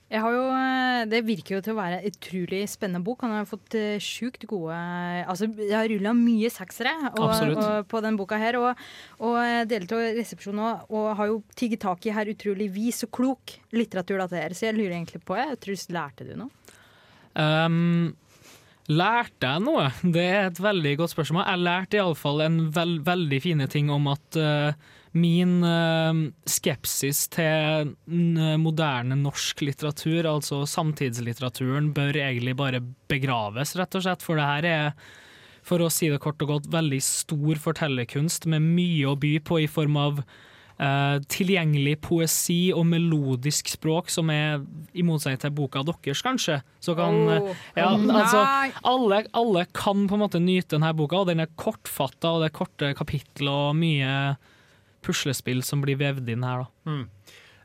Jeg 0.07 0.23
har 0.23 0.31
jo, 0.31 0.43
eh, 0.55 1.01
det 1.11 1.19
virker 1.27 1.57
jo 1.57 1.63
til 1.63 1.73
å 1.73 1.79
være 1.81 1.97
en 1.97 2.07
utrolig 2.07 2.61
spennende 2.71 3.03
bok. 3.03 3.25
Han 3.25 3.33
har 3.35 3.47
fått 3.47 3.75
eh, 3.75 3.99
sjukt 3.99 4.45
gode 4.47 4.75
Altså, 5.27 5.49
jeg 5.59 5.75
har 5.75 5.89
rulla 5.91 6.13
mye 6.15 6.51
seksere 6.51 6.93
og, 7.09 7.25
og, 7.27 7.89
på 7.91 8.01
den 8.05 8.19
boka 8.19 8.39
her. 8.39 8.55
Og, 8.61 8.85
og 9.19 9.67
deler 9.67 9.97
av 9.97 10.05
resepsjonen 10.15 10.63
også, 10.63 10.87
og 10.95 11.09
har 11.19 11.31
jo 11.33 11.41
tigget 11.59 11.83
tak 11.83 12.07
i 12.07 12.15
her 12.15 12.31
utrolig 12.31 12.69
vis 12.71 13.03
og 13.03 13.11
klok 13.19 13.57
litteratur. 13.75 14.21
Dette 14.23 14.39
her. 14.39 14.55
Så 14.55 14.69
jeg 14.69 14.77
lurer 14.79 14.95
egentlig 14.95 15.23
på 15.27 15.35
jeg 15.39 15.59
tror 15.59 15.75
du 15.75 15.93
Lærte 15.97 16.27
du 16.27 16.33
noe? 16.39 16.71
Um, 17.37 18.15
lærte 18.87 19.49
jeg 19.49 19.63
noe? 19.65 19.89
Det 20.01 20.23
er 20.23 20.47
et 20.49 20.61
veldig 20.63 20.93
godt 21.01 21.13
spørsmål. 21.15 21.43
Jeg 21.45 21.63
lærte 21.65 21.99
iallfall 21.99 22.45
en 22.45 22.61
veld, 22.75 23.01
veldig 23.07 23.41
fine 23.43 23.67
ting 23.71 23.91
om 23.93 24.07
at 24.11 24.39
uh, 24.39 24.71
min 25.17 25.59
uh, 25.65 26.23
skepsis 26.47 27.25
til 27.33 27.93
moderne 28.61 29.17
norsk 29.19 29.63
litteratur, 29.65 30.27
altså 30.29 30.63
samtidslitteraturen, 30.69 31.91
bør 31.95 32.21
egentlig 32.23 32.55
bare 32.59 32.83
begraves, 33.11 33.75
rett 33.79 33.97
og 33.99 34.05
slett. 34.05 34.25
For 34.25 34.39
det 34.39 34.49
her 34.49 34.69
er, 34.71 35.07
for 35.67 35.83
å 35.83 35.91
si 35.91 36.11
det 36.13 36.21
kort 36.23 36.41
og 36.45 36.55
godt, 36.55 36.73
veldig 36.73 37.01
stor 37.03 37.63
fortellerkunst 37.67 38.47
med 38.51 38.63
mye 38.65 39.07
å 39.09 39.17
by 39.19 39.37
på 39.47 39.63
i 39.65 39.71
form 39.71 39.99
av 39.99 40.21
eh, 40.79 41.17
tilgjengelig 41.31 41.97
poesi 42.05 42.71
og 42.75 42.85
melodisk 42.89 43.71
språk, 43.71 44.11
som 44.13 44.31
er 44.33 44.61
i 44.93 45.05
motsetning 45.05 45.41
til 45.43 45.55
boka 45.57 45.83
deres, 45.87 46.23
kanskje. 46.25 46.59
Så 46.83 46.95
kan 46.97 47.17
oh, 47.37 47.51
ja, 47.77 47.89
altså, 47.93 48.43
alle, 48.87 49.23
alle 49.37 49.65
kan 49.73 50.07
på 50.09 50.17
en 50.17 50.25
måte 50.25 50.41
nyte 50.43 50.75
denne 50.75 50.93
boka, 50.97 51.23
og 51.23 51.31
den 51.31 51.43
er 51.43 51.53
kortfatta, 51.59 52.33
og 52.33 52.43
det 52.43 52.51
er 52.51 52.57
korte 52.61 52.93
kapittel 52.97 53.51
og 53.51 53.75
mye 53.79 54.37
puslespill 55.05 55.61
som 55.63 55.83
blir 55.83 55.99
vevd 55.99 56.33
inn 56.33 56.45
her. 56.45 56.65
Da. 56.65 56.91
Mm. 56.91 57.05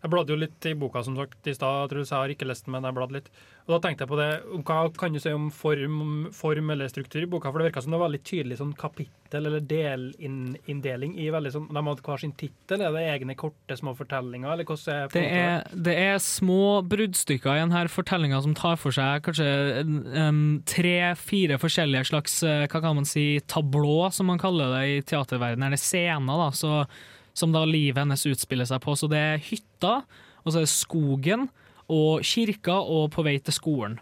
Jeg 0.02 0.10
bladde 0.10 0.34
jo 0.34 0.40
litt 0.40 0.66
i 0.66 0.74
boka 0.74 1.02
som 1.06 1.14
sagt 1.14 1.46
i 1.46 1.54
stad, 1.54 1.92
Truls. 1.92 2.10
Jeg 2.10 2.18
har 2.18 2.32
ikke 2.34 2.46
lest 2.48 2.66
den, 2.66 2.74
men 2.74 2.86
jeg 2.88 2.96
bladde 2.96 3.14
litt. 3.14 3.28
Og 3.68 3.76
da 3.76 3.78
tenkte 3.84 4.02
jeg 4.02 4.10
på 4.10 4.18
det, 4.18 4.30
Hva 4.66 4.78
kan 4.98 5.14
du 5.14 5.20
si 5.22 5.30
om 5.30 5.44
form, 5.54 6.00
form 6.34 6.72
eller 6.74 6.90
struktur 6.90 7.22
i 7.22 7.28
boka? 7.30 7.52
For 7.52 7.62
det 7.62 7.68
virka 7.68 7.84
som 7.84 7.94
det 7.94 8.00
var 8.00 8.10
veldig 8.10 8.22
tydelig 8.26 8.58
sånn 8.58 8.72
kapittel- 8.74 9.46
eller 9.46 9.62
delinndeling 9.64 11.14
i 11.22 11.30
veldig 11.32 11.52
sånn 11.54 11.68
De 11.70 11.84
hadde 11.86 12.04
hver 12.04 12.20
sin 12.20 12.34
tittel. 12.36 12.82
Er 12.82 12.92
det 12.96 13.04
egne 13.12 13.38
korte, 13.38 13.78
små 13.78 13.94
fortellinger, 13.96 14.50
eller 14.52 14.66
hvordan 14.66 14.98
er 14.98 15.14
Det 15.14 15.24
er, 15.38 15.62
det 15.86 15.96
er 16.02 16.18
små 16.18 16.82
bruddstykker 16.82 17.54
i 17.54 17.62
denne 17.62 17.86
fortellinga 17.88 18.42
som 18.42 18.58
tar 18.58 18.76
for 18.82 18.92
seg 18.92 19.22
kanskje 19.22 19.48
um, 20.18 20.60
tre-fire 20.66 21.62
forskjellige 21.62 22.10
slags 22.10 22.42
eh, 22.42 22.66
hva 22.66 22.82
kan 22.82 22.98
man 22.98 23.08
si, 23.08 23.40
tablå, 23.46 24.10
som 24.12 24.26
man 24.26 24.42
kaller 24.42 24.74
det 24.74 24.84
i 24.90 25.00
teaterverdenen. 25.14 25.70
Eller 25.70 25.80
scener, 25.80 26.42
da, 26.42 26.50
så, 26.50 26.82
som 27.34 27.52
da 27.54 27.64
livet 27.68 28.02
hennes 28.02 28.26
utspiller 28.28 28.68
seg 28.68 28.82
på. 28.84 28.94
Så 28.98 29.08
det 29.10 29.20
er 29.20 29.44
hytta, 29.50 30.00
og 30.42 30.48
så 30.50 30.60
er 30.60 30.66
det 30.66 30.72
skogen 30.72 31.48
og 31.92 32.24
kirka 32.26 32.78
og 32.80 33.10
på 33.14 33.24
vei 33.26 33.38
til 33.42 33.56
skolen. 33.56 34.00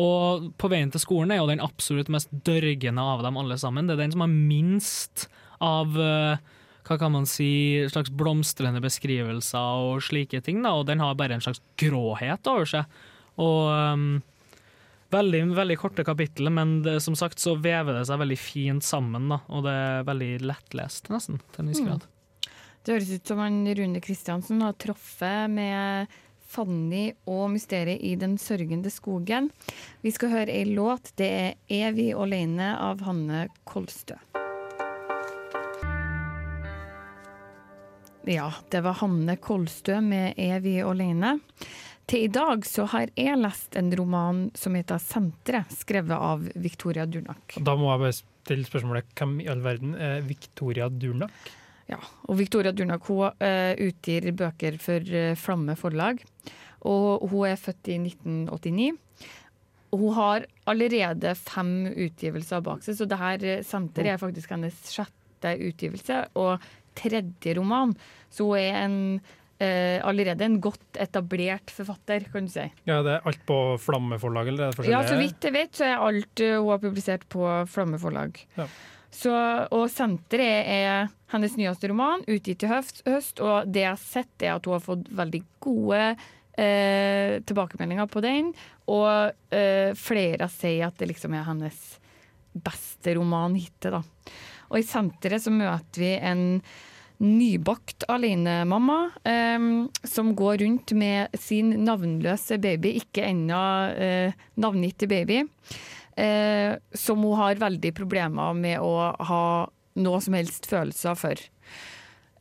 Og 0.00 0.48
på 0.56 0.70
veien 0.72 0.90
til 0.92 1.02
skolen 1.02 1.34
er 1.34 1.42
jo 1.42 1.50
den 1.50 1.60
absolutt 1.60 2.08
mest 2.12 2.32
dørgende 2.46 3.02
av 3.02 3.24
dem 3.26 3.36
alle 3.36 3.58
sammen. 3.60 3.88
Det 3.88 3.96
er 3.96 4.04
den 4.06 4.14
som 4.14 4.24
har 4.24 4.32
minst 4.32 5.26
av 5.62 5.98
eh, 6.00 6.52
hva 6.82 6.98
kan 6.98 7.12
man 7.14 7.28
si, 7.28 7.84
slags 7.92 8.10
blomstrende 8.10 8.80
beskrivelser 8.82 9.82
og 9.84 10.02
slike 10.04 10.40
ting. 10.44 10.62
da, 10.64 10.74
Og 10.78 10.86
den 10.88 11.02
har 11.04 11.18
bare 11.18 11.36
en 11.36 11.44
slags 11.44 11.62
gråhet 11.80 12.48
over 12.50 12.68
seg. 12.68 13.02
Og 13.42 13.68
um, 13.70 14.08
veldig, 15.12 15.44
veldig 15.56 15.76
korte 15.80 16.04
kapittel, 16.08 16.50
men 16.52 16.80
det, 16.86 16.98
som 17.04 17.16
sagt 17.18 17.40
så 17.42 17.54
vever 17.60 18.00
det 18.00 18.06
seg 18.08 18.20
veldig 18.24 18.40
fint 18.40 18.86
sammen. 18.86 19.28
da, 19.30 19.42
Og 19.52 19.68
det 19.68 19.76
er 19.76 20.08
veldig 20.08 20.32
lettlest, 20.48 21.12
nesten, 21.12 21.40
til 21.52 21.64
en 21.64 21.72
viss 21.72 21.84
grad. 21.84 22.08
Det 22.82 22.96
høres 22.96 23.10
ut 23.14 23.28
som 23.30 23.38
han 23.38 23.62
Rune 23.78 24.00
Kristiansen 24.02 24.62
har 24.64 24.74
truffet 24.74 25.50
med 25.54 26.10
Fanny 26.50 27.12
og 27.30 27.52
mysteriet 27.54 28.02
i 28.02 28.16
Den 28.18 28.34
sørgende 28.42 28.90
skogen. 28.90 29.52
Vi 30.02 30.10
skal 30.10 30.32
høre 30.32 30.50
ei 30.50 30.64
låt. 30.66 31.12
Det 31.16 31.28
er 31.30 31.54
'Er 31.70 31.92
vi 31.94 32.10
alene' 32.12 32.74
av 32.74 33.00
Hanne 33.06 33.48
Kolstø. 33.64 34.18
Ja, 38.26 38.50
det 38.70 38.82
var 38.82 38.98
Hanne 38.98 39.36
Kolstø 39.36 40.00
med 40.00 40.34
'Er 40.36 40.60
vi 40.60 40.82
alene'. 40.82 41.40
Til 42.08 42.24
i 42.24 42.26
dag 42.26 42.66
så 42.66 42.84
har 42.86 43.06
jeg 43.16 43.38
lest 43.38 43.76
en 43.76 43.96
roman 43.96 44.50
som 44.54 44.74
heter 44.74 44.98
'Senteret', 44.98 45.70
skrevet 45.70 46.18
av 46.18 46.50
Victoria 46.56 47.06
Durnak. 47.06 47.62
Da 47.62 47.76
må 47.76 47.92
jeg 47.92 48.00
bare 48.00 48.12
stille 48.12 48.64
spørsmålet 48.64 49.04
hvem 49.14 49.40
i 49.40 49.46
all 49.46 49.60
verden 49.60 49.94
er 49.94 50.20
Victoria 50.20 50.88
Durnak? 50.88 51.30
Ja, 51.90 51.98
og 52.28 52.38
Victoria 52.38 52.72
Durnak 52.74 53.06
hun 53.10 53.42
eh, 53.42 53.74
utgir 53.88 54.28
bøker 54.36 54.78
for 54.82 55.14
eh, 55.22 55.34
Flamme 55.38 55.76
forlag. 55.78 56.22
Og 56.88 57.26
hun 57.30 57.48
er 57.50 57.60
født 57.60 57.92
i 57.92 57.98
1989. 58.00 58.92
Og 59.92 60.06
hun 60.06 60.16
har 60.16 60.46
allerede 60.70 61.34
fem 61.36 61.74
utgivelser 61.90 62.62
bak 62.64 62.84
seg, 62.84 62.96
så 62.96 63.08
det 63.08 63.20
her 63.20 63.44
eh, 63.44 63.66
senteret 63.66 64.14
er 64.14 64.22
faktisk 64.22 64.54
hennes 64.54 64.78
sjette 64.88 65.52
utgivelse 65.68 66.24
og 66.40 66.64
tredje 66.96 67.56
roman. 67.58 67.94
Så 68.32 68.50
hun 68.50 68.60
er 68.62 68.82
en, 68.86 68.98
Uh, 69.62 70.00
allerede 70.08 70.42
en 70.42 70.56
godt 70.58 70.96
etablert 70.98 71.70
forfatter, 71.70 72.24
kan 72.32 72.48
du 72.48 72.50
si. 72.50 72.64
Ja, 72.88 72.96
det 73.06 73.12
er 73.12 73.28
alt 73.30 73.44
på 73.46 73.58
Flamme-forlag, 73.78 74.48
eller 74.50 74.64
er 74.64 74.72
det 74.72 74.78
forskjellige? 74.80 75.02
Ja, 75.04 75.12
så 75.12 75.18
vidt 75.20 75.46
jeg 75.46 75.54
vet, 75.54 75.76
så 75.78 75.84
er 75.86 76.02
alt 76.02 76.42
uh, 76.42 76.56
hun 76.56 76.70
har 76.72 76.80
publisert 76.82 77.26
på 77.30 77.44
Flamme 77.70 78.00
forlag. 78.02 78.40
Ja. 78.56 78.66
Så, 79.12 79.32
og 79.68 79.90
'Senteret' 79.92 80.68
er 80.72 81.10
hennes 81.34 81.56
nyeste 81.58 81.90
roman, 81.90 82.24
utgitt 82.24 82.64
i 82.64 82.70
høst, 82.70 83.02
høst, 83.04 83.42
og 83.44 83.68
det 83.68 83.84
jeg 83.84 83.92
har 83.92 84.00
sett, 84.00 84.32
er 84.40 84.54
at 84.54 84.68
hun 84.68 84.78
har 84.78 84.84
fått 84.84 85.10
veldig 85.12 85.42
gode 85.60 86.00
eh, 86.56 87.34
tilbakemeldinger 87.44 88.08
på 88.08 88.22
den, 88.24 88.54
og 88.88 89.52
eh, 89.52 89.92
flere 89.98 90.48
sier 90.52 90.88
at 90.88 90.96
det 91.00 91.10
liksom 91.12 91.36
er 91.36 91.44
hennes 91.44 91.82
beste 92.52 93.16
roman 93.18 93.56
hittil, 93.56 94.00
da. 94.00 94.02
Og 94.72 94.80
i 94.80 94.86
'Senteret' 94.88 95.44
så 95.44 95.52
møter 95.52 96.06
vi 96.06 96.14
en 96.16 96.46
nybakt 97.22 98.08
alenemamma 98.10 99.10
eh, 99.28 99.60
som 100.08 100.32
går 100.34 100.64
rundt 100.64 100.96
med 100.96 101.36
sin 101.38 101.84
navnløse 101.84 102.58
baby, 102.58 102.96
ikke 103.04 103.28
ennå 103.28 103.64
eh, 103.92 104.40
navngitte 104.56 105.06
baby, 105.06 105.44
eh, 106.22 106.76
som 106.94 107.22
hun 107.24 107.38
har 107.40 107.60
veldig 107.60 107.92
problemer 107.96 108.54
med 108.54 108.78
å 108.82 109.10
ha 109.18 109.46
noe 110.02 110.22
som 110.24 110.36
helst 110.38 110.68
følelser 110.70 111.18
for. 111.18 111.42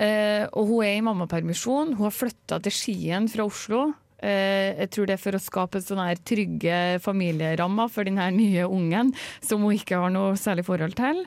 Eh, 0.01 0.45
og 0.57 0.69
hun 0.69 0.85
er 0.85 0.95
i 0.97 1.03
mammapermisjon. 1.05 1.95
Hun 1.97 2.07
har 2.07 2.15
flytta 2.15 2.61
til 2.63 2.73
Skien 2.75 3.27
fra 3.31 3.45
Oslo. 3.45 3.91
Eh, 4.21 4.77
jeg 4.83 4.91
tror 4.93 5.09
det 5.09 5.15
er 5.17 5.21
for 5.21 5.37
å 5.37 5.41
skape 5.41 5.81
sånne 5.81 6.07
her 6.11 6.21
trygge 6.25 6.81
familierammer 7.01 7.89
for 7.91 8.07
denne 8.07 8.27
nye 8.35 8.67
ungen, 8.69 9.13
som 9.41 9.65
hun 9.65 9.77
ikke 9.77 10.01
har 10.01 10.13
noe 10.13 10.37
særlig 10.39 10.67
forhold 10.67 10.97
til. 10.99 11.23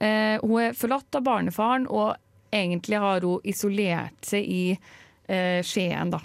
Eh, 0.00 0.36
hun 0.40 0.58
er 0.64 0.76
forlatt 0.76 1.16
av 1.16 1.24
barnefaren, 1.26 1.88
og 1.88 2.16
egentlig 2.52 3.00
har 3.00 3.24
hun 3.24 3.48
isolert 3.48 4.20
seg 4.26 4.44
i 4.48 4.64
eh, 4.72 5.60
Skien, 5.66 6.12
da. 6.12 6.22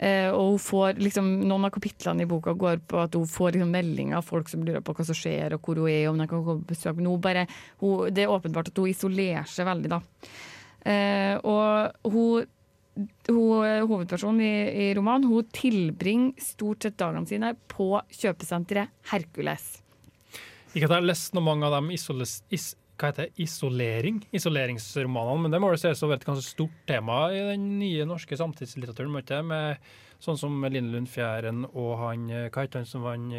Eh, 0.00 0.30
og 0.32 0.54
hun 0.54 0.60
får 0.64 1.00
liksom, 1.04 1.26
Noen 1.44 1.66
av 1.68 1.74
kapitlene 1.74 2.24
i 2.24 2.28
boka 2.28 2.54
går 2.56 2.78
på 2.88 3.02
at 3.02 3.16
hun 3.18 3.26
får 3.28 3.56
liksom, 3.56 3.74
meldinger 3.74 4.16
av 4.20 4.24
folk 4.24 4.48
som 4.48 4.62
lurer 4.64 4.80
på 4.84 4.94
hva 4.96 5.04
som 5.04 5.18
skjer, 5.18 5.52
og 5.56 5.66
hvor 5.66 5.82
hun 5.82 5.90
er, 5.92 6.06
om 6.08 6.16
de 6.16 6.28
kan 6.30 6.40
komme 6.40 6.62
på 6.62 6.72
besøk. 6.72 7.02
Hun 7.02 7.20
bare, 7.20 7.44
hun, 7.82 8.06
det 8.14 8.24
er 8.24 8.32
åpenbart 8.32 8.72
at 8.72 8.80
hun 8.80 8.88
isolerer 8.88 9.50
seg 9.50 9.68
veldig, 9.68 9.92
da. 9.92 10.00
Eh, 10.88 11.34
og 11.44 12.08
hun, 12.14 12.48
hun 13.28 13.84
hovedpersonen 13.90 14.40
i, 14.40 14.54
i 14.86 14.90
romanen 14.96 15.28
hun 15.28 15.52
tilbringer 15.52 16.48
stort 16.48 16.86
sett 16.86 16.96
dagene 17.00 17.28
sine 17.28 17.52
på 17.68 17.92
kjøpesenteret 18.22 18.96
Hercules. 19.12 19.68
Ikke 20.70 20.86
at 20.86 20.92
jeg 20.94 20.96
har 20.96 21.08
lest 21.10 21.34
noe 21.34 21.44
mange 21.44 21.66
av 21.66 21.74
dem 21.76 21.92
isoles, 21.92 22.40
is, 22.48 22.72
hva 23.00 23.10
heter 23.10 23.28
det, 23.28 23.44
isolering, 23.46 24.20
isoleringsromanene, 24.36 25.46
men 25.46 25.54
det 25.54 25.60
må 25.62 25.72
jo 25.72 25.80
ses 25.80 26.00
som 26.00 26.12
et 26.12 26.24
ganske 26.26 26.44
stort 26.44 26.76
tema 26.88 27.22
i 27.32 27.40
den 27.52 27.66
nye 27.80 28.06
norske 28.08 28.36
samtidslitteraturen. 28.36 29.14
må? 29.16 29.40
Med 29.46 29.80
sånn 30.20 30.36
som 30.36 30.60
Line 30.66 30.92
Lund 30.92 31.08
Fjæren 31.08 31.64
og 31.70 31.94
han 32.02 32.28
eh, 32.28 32.48
Hva 32.52 32.66
heter 32.66 32.82
han 32.82 32.88
som 32.88 33.06
vant 33.06 33.32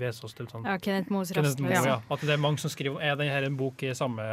Vesaas 0.00 0.32
til 0.38 0.48
sånn? 0.48 0.64
Ja, 0.64 0.78
Kenneth 0.80 1.12
Moes 1.12 1.34
Rasmus. 1.36 1.58
Rasmussen. 1.60 1.90
Ja. 1.92 1.98
At 2.08 2.24
det 2.24 2.32
er 2.32 2.40
mange 2.40 2.62
som 2.62 2.72
skriver 2.72 3.04
Er 3.04 3.18
denne 3.20 3.42
en 3.44 3.58
bok 3.60 3.84
i 3.84 3.92
samme 3.98 4.28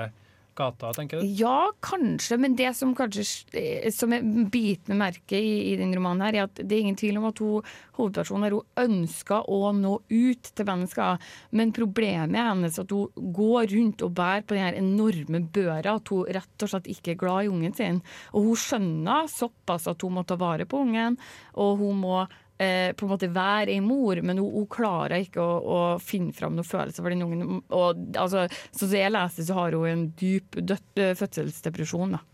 gata, 0.60 0.92
tenker 0.96 1.20
du? 1.20 1.30
Ja, 1.40 1.70
kanskje, 1.86 2.38
men 2.42 2.56
det 2.60 2.74
som 2.78 2.92
kanskje 2.98 3.26
eh, 3.58 3.88
som 3.96 4.14
er 4.16 4.26
bitende 4.52 4.98
merke 5.00 5.40
i, 5.40 5.54
i 5.72 5.78
den 5.80 5.94
romanen, 5.96 6.26
her, 6.28 6.38
er 6.38 6.50
at 6.50 6.60
det 6.60 6.76
er 6.76 6.84
ingen 6.84 7.00
tvil 7.00 7.22
om 7.22 7.30
at 7.30 7.42
hun, 7.44 7.70
hovedpersonen 8.00 8.48
her, 8.48 8.58
hun 8.60 8.84
ønsker 8.86 9.48
å 9.50 9.72
nå 9.76 9.96
ut 10.10 10.52
til 10.52 10.70
mennesker. 10.70 11.32
Men 11.56 11.74
problemet 11.76 12.40
er 12.40 12.52
hennes 12.52 12.82
at 12.82 12.94
hun 12.96 13.32
går 13.36 13.72
rundt 13.76 14.06
og 14.06 14.14
bærer 14.20 14.46
på 14.48 14.60
den 14.60 14.82
enorme 14.84 15.44
børa, 15.56 15.96
at 15.96 16.14
hun 16.14 16.28
rett 16.40 16.68
og 16.68 16.74
slett 16.74 16.92
ikke 16.92 17.16
er 17.16 17.24
glad 17.24 17.48
i 17.48 17.54
ungen 17.54 17.76
sin. 17.78 18.04
Og 18.34 18.52
hun 18.52 18.62
skjønner 18.68 19.32
såpass 19.32 19.90
at 19.92 20.06
hun 20.06 20.20
må 20.20 20.28
ta 20.28 20.40
vare 20.40 20.68
på 20.70 20.84
ungen, 20.86 21.20
og 21.60 21.84
hun 21.84 22.06
må 22.06 22.22
eh, 22.60 22.92
på 22.96 23.06
en 23.06 23.14
måte 23.14 23.32
være 23.34 23.74
ei 23.74 23.84
mor, 23.84 24.22
men 24.26 24.42
hun, 24.42 24.50
hun 24.54 24.68
klarer 24.72 25.24
ikke 25.24 25.44
å, 25.44 25.60
å 25.60 25.80
finne 26.04 26.36
fram 26.36 26.58
noen 26.58 26.68
følelser 26.68 27.06
for 27.06 27.16
den 27.16 27.26
ungen. 27.26 27.62
Og, 27.68 28.04
altså, 28.20 28.48
så 28.72 28.86
som 28.86 28.98
jeg 29.00 29.16
leser, 29.16 29.48
så 29.48 29.62
har 29.62 29.78
hun 29.78 29.88
en 29.90 30.10
dyp 30.20 30.60
dødt, 30.60 30.92
eh, 31.00 31.16
fødselsdepresjon. 31.20 32.18
da. 32.18 32.26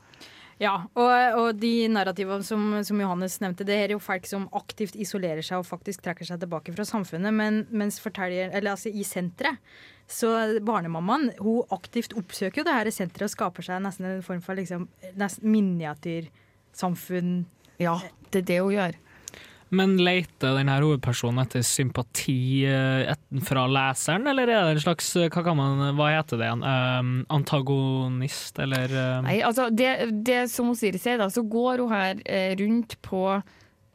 Ja, 0.55 0.75
og, 0.95 1.11
og 1.35 1.57
de 1.59 1.89
narrativene 1.91 2.45
som, 2.47 2.61
som 2.88 2.99
Johannes 3.01 3.41
nevnte, 3.43 3.65
det 3.67 3.75
er 3.75 3.91
jo 3.91 3.99
folk 3.99 4.27
som 4.29 4.45
aktivt 4.55 4.95
isolerer 4.95 5.43
seg 5.43 5.59
og 5.59 5.67
faktisk 5.67 6.05
trekker 6.05 6.27
seg 6.27 6.39
tilbake 6.39 6.71
fra 6.75 6.85
samfunnet. 6.88 7.35
Men 7.35 7.65
mens 7.75 7.99
forteller, 7.99 8.53
eller 8.55 8.71
altså 8.71 8.89
i 8.89 9.03
senteret, 9.07 9.59
så 10.07 10.31
barnemammaen 10.63 11.31
hun 11.41 11.65
aktivt 11.73 12.13
oppsøker 12.15 12.61
jo 12.61 12.67
det 12.67 12.77
her 12.77 12.91
senteret 12.93 13.27
og 13.27 13.33
skaper 13.33 13.65
seg 13.67 13.81
nesten 13.83 14.07
en 14.07 14.23
form 14.23 14.41
for 14.45 14.55
liksom, 14.55 14.88
miniatyrsamfunn. 15.41 17.33
Ja, 17.81 17.97
det 18.31 18.45
er 18.45 18.49
det 18.53 18.59
hun 18.61 18.75
gjør. 18.77 18.95
Men 19.73 19.95
leter 19.97 20.54
denne 20.60 20.75
hovedpersonen 20.78 21.41
etter 21.41 21.63
sympati 21.65 22.65
eh, 22.69 23.10
fra 23.47 23.65
leseren, 23.71 24.28
eller 24.30 24.51
er 24.51 24.67
det 24.67 24.75
en 24.75 24.84
slags 24.84 25.10
eh, 25.17 25.30
Hva, 25.34 25.41
kan 25.47 25.58
man, 25.58 25.82
hva 25.97 26.12
heter 26.13 26.39
det 26.39 26.49
igjen? 26.51 26.65
Um, 26.65 27.15
antagonist, 27.34 28.62
eller 28.62 28.93
um... 28.93 29.25
Nei, 29.25 29.39
altså 29.47 29.71
det, 29.73 29.91
det 30.28 30.45
som 30.54 30.69
hun 30.69 30.78
sier 30.78 31.17
da, 31.21 31.32
så 31.34 31.41
går 31.41 31.82
hun 31.82 31.95
her 31.95 32.21
rundt 32.62 32.97
på 33.06 33.25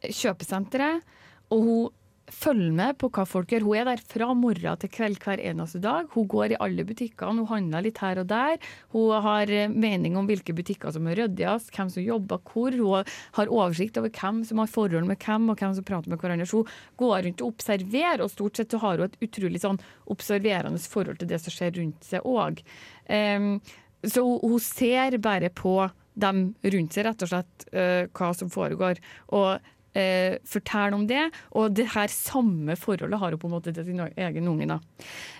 kjøpesenteret, 0.01 1.07
og 1.51 1.65
hun 1.65 1.89
følger 2.31 2.73
med 2.75 2.97
på 3.01 3.09
hva 3.13 3.25
folk 3.27 3.51
gjør. 3.51 3.65
Hun 3.67 3.79
er 3.79 3.87
der 3.91 4.03
fra 4.13 4.29
morgen 4.37 4.79
til 4.81 4.91
kveld 4.93 5.19
hver 5.23 5.41
eneste 5.43 5.81
dag. 5.83 6.07
Hun 6.15 6.27
går 6.31 6.53
i 6.53 6.59
alle 6.63 6.85
butikkene, 6.87 7.43
hun 7.43 7.49
handler 7.49 7.85
litt 7.85 8.01
her 8.03 8.21
og 8.21 8.29
der. 8.31 8.57
Hun 8.95 9.23
har 9.25 9.51
eh, 9.51 9.71
mening 9.71 10.17
om 10.19 10.29
hvilke 10.29 10.55
butikker 10.57 10.93
som 10.95 11.09
er 11.11 11.19
ryddigst, 11.21 11.73
hvem 11.75 11.91
som 11.93 12.05
jobber 12.05 12.41
hvor. 12.51 12.77
Hun 12.77 13.13
har 13.37 13.53
oversikt 13.53 13.99
over 14.01 14.13
hvem 14.15 14.43
som 14.47 14.63
har 14.63 14.71
forhold 14.71 15.09
med 15.09 15.21
hvem, 15.21 15.49
og 15.51 15.61
hvem 15.61 15.75
som 15.77 15.87
prater 15.87 16.13
med 16.13 16.21
hverandre. 16.21 16.49
Så 16.49 16.61
hun 16.63 16.73
går 17.01 17.27
rundt 17.27 17.45
og 17.45 17.53
observerer, 17.53 18.25
og 18.25 18.33
stort 18.33 18.59
sett 18.59 18.73
så 18.73 18.81
har 18.83 19.01
hun 19.01 19.09
et 19.09 19.21
utrolig 19.27 19.63
sånn 19.63 19.81
observerende 20.11 20.81
forhold 20.91 21.21
til 21.21 21.31
det 21.31 21.41
som 21.43 21.53
skjer 21.53 21.75
rundt 21.79 22.07
seg 22.07 22.27
òg. 22.27 22.61
så 23.07 24.23
hun, 24.23 24.39
hun 24.41 24.59
ser 24.59 25.17
bare 25.21 25.49
på 25.49 25.75
dem 26.13 26.41
rundt 26.63 26.95
seg, 26.95 27.05
rett 27.07 27.23
og 27.23 27.31
slett, 27.31 27.67
uh, 27.71 28.07
hva 28.11 28.31
som 28.35 28.51
foregår. 28.51 28.99
Og 29.35 29.61
eh, 29.93 30.37
fortelle 30.47 30.97
om 30.97 31.05
det. 31.07 31.23
Og 31.57 31.75
det 31.75 31.89
her 31.95 32.11
samme 32.11 32.75
forholdet 32.79 33.19
har 33.19 33.35
hun 33.35 33.41
på 33.41 33.49
en 33.49 33.55
måte 33.55 33.73
til 33.75 33.87
sin 33.87 34.01
egen 34.01 34.47
unge. 34.47 34.67
da. 34.67 34.79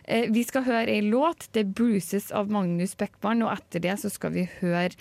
Eh, 0.06 0.30
vi 0.32 0.44
skal 0.44 0.64
høre 0.64 0.90
ei 0.90 1.02
låt. 1.02 1.50
Det 1.52 1.66
er 1.66 1.74
'Bruises' 1.74 2.32
av 2.34 2.50
Magnus 2.50 2.96
Beckmann, 2.96 3.44
og 3.44 3.54
etter 3.58 3.80
det 3.80 4.00
så 4.00 4.10
skal 4.10 4.32
vi 4.32 4.50
høre 4.62 4.92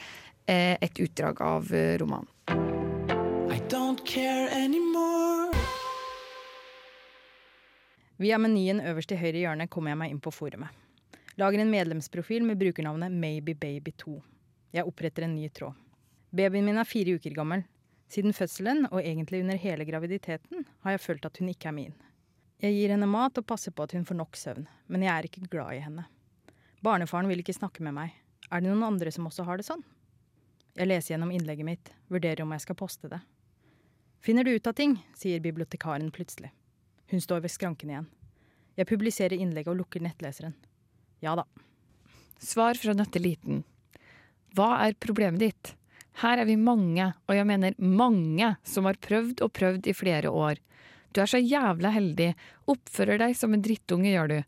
eh, 0.47 0.77
et 0.81 0.95
utdrag 0.99 1.41
av 1.41 1.73
eh, 1.73 1.99
romanen. 1.99 2.29
I 3.51 3.61
don't 3.69 4.05
care 4.05 4.49
anymore. 4.51 5.55
Via 8.21 8.37
menyen 8.39 8.81
øverst 8.85 9.13
i 9.13 9.17
høyre 9.17 9.41
hjørne 9.41 9.69
kommer 9.69 9.95
jeg 9.95 9.99
meg 9.99 10.11
inn 10.11 10.21
på 10.21 10.31
forumet. 10.31 10.69
Lager 11.41 11.63
en 11.63 11.71
medlemsprofil 11.71 12.45
med 12.45 12.59
brukernavnet 12.61 13.15
Maybebaby2. 13.17 14.21
Jeg 14.77 14.85
oppretter 14.85 15.25
en 15.25 15.35
ny 15.35 15.49
tråd. 15.49 15.73
Babyen 16.31 16.67
min 16.67 16.79
er 16.79 16.85
fire 16.85 17.17
uker 17.17 17.33
gammel. 17.35 17.65
Siden 18.11 18.35
fødselen, 18.35 18.88
og 18.90 19.05
egentlig 19.05 19.44
under 19.44 19.59
hele 19.61 19.87
graviditeten, 19.87 20.64
har 20.83 20.96
jeg 20.96 21.03
følt 21.05 21.27
at 21.29 21.38
hun 21.38 21.51
ikke 21.53 21.70
er 21.70 21.77
min. 21.77 21.94
Jeg 22.61 22.75
gir 22.75 22.92
henne 22.92 23.07
mat 23.09 23.38
og 23.38 23.46
passer 23.46 23.73
på 23.73 23.87
at 23.87 23.94
hun 23.94 24.05
får 24.05 24.18
nok 24.18 24.37
søvn, 24.37 24.66
men 24.90 25.05
jeg 25.07 25.12
er 25.14 25.29
ikke 25.29 25.46
glad 25.53 25.77
i 25.77 25.85
henne. 25.85 26.09
Barnefaren 26.83 27.31
vil 27.31 27.40
ikke 27.40 27.55
snakke 27.57 27.85
med 27.87 27.94
meg. 27.96 28.16
Er 28.51 28.61
det 28.61 28.68
noen 28.68 28.88
andre 28.88 29.12
som 29.14 29.29
også 29.31 29.46
har 29.46 29.61
det 29.61 29.68
sånn? 29.68 29.85
Jeg 30.75 30.90
leser 30.90 31.14
gjennom 31.14 31.31
innlegget 31.35 31.66
mitt, 31.66 31.92
vurderer 32.11 32.42
om 32.42 32.53
jeg 32.57 32.66
skal 32.66 32.79
poste 32.83 33.09
det. 33.12 33.20
Finner 34.20 34.44
du 34.44 34.53
ut 34.53 34.66
av 34.66 34.75
ting, 34.77 34.99
sier 35.16 35.40
bibliotekaren 35.40 36.11
plutselig. 36.12 36.51
Hun 37.11 37.23
står 37.23 37.46
ved 37.46 37.55
skranken 37.55 37.94
igjen. 37.94 38.11
Jeg 38.77 38.90
publiserer 38.90 39.38
innlegget 39.38 39.73
og 39.73 39.81
lukker 39.81 40.03
nettleseren. 40.05 40.55
Ja 41.23 41.35
da. 41.38 41.46
Svar 42.40 42.79
fra 42.81 42.94
Nøtte 42.96 43.20
Liten. 43.23 43.64
Hva 44.57 44.75
er 44.85 44.99
problemet 44.99 45.42
ditt? 45.42 45.75
Her 46.18 46.42
er 46.42 46.49
vi 46.49 46.57
mange, 46.59 47.12
og 47.29 47.37
jeg 47.37 47.46
mener 47.46 47.77
mange, 47.79 48.57
som 48.66 48.88
har 48.88 48.99
prøvd 49.01 49.44
og 49.46 49.53
prøvd 49.57 49.87
i 49.88 49.94
flere 49.96 50.31
år. 50.31 50.59
Du 51.14 51.23
er 51.23 51.31
så 51.31 51.38
jævla 51.38 51.92
heldig. 51.94 52.33
Oppfører 52.70 53.18
deg 53.23 53.37
som 53.38 53.55
en 53.55 53.62
drittunge, 53.64 54.11
gjør 54.12 54.31
du. 54.31 54.40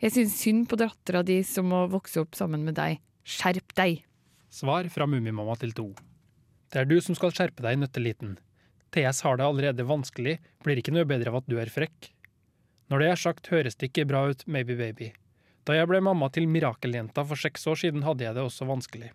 Jeg 0.00 0.14
syns 0.14 0.38
synd 0.40 0.68
på 0.70 0.78
dattera 0.80 1.22
di 1.26 1.42
som 1.44 1.68
må 1.70 1.84
vokse 1.92 2.22
opp 2.22 2.38
sammen 2.38 2.64
med 2.66 2.78
deg. 2.78 3.02
Skjerp 3.26 3.74
deg! 3.76 4.00
Svar 4.50 4.88
fra 4.90 5.06
Mummimamma 5.06 5.54
til 5.60 5.74
to. 5.76 5.90
Det 6.72 6.82
er 6.82 6.88
du 6.88 6.96
som 7.04 7.18
skal 7.18 7.34
skjerpe 7.34 7.62
deg, 7.62 7.78
nøtteliten. 7.78 8.38
TS 8.90 9.22
har 9.26 9.38
det 9.38 9.46
allerede 9.46 9.86
vanskelig, 9.86 10.38
blir 10.64 10.80
ikke 10.80 10.94
noe 10.94 11.06
bedre 11.06 11.30
av 11.30 11.42
at 11.42 11.50
du 11.50 11.58
er 11.62 11.70
frekk. 11.70 12.10
Når 12.90 13.02
det 13.02 13.10
er 13.10 13.20
sagt, 13.22 13.50
høres 13.52 13.78
det 13.78 13.90
ikke 13.90 14.08
bra 14.10 14.24
ut, 14.32 14.42
maybe 14.50 14.74
baby. 14.78 15.12
Da 15.68 15.76
jeg 15.76 15.86
ble 15.86 16.00
mamma 16.02 16.26
til 16.34 16.48
mirakeljenta 16.50 17.22
for 17.26 17.38
seks 17.38 17.68
år 17.70 17.78
siden, 17.84 18.02
hadde 18.02 18.26
jeg 18.26 18.34
det 18.34 18.42
også 18.42 18.66
vanskelig. 18.66 19.12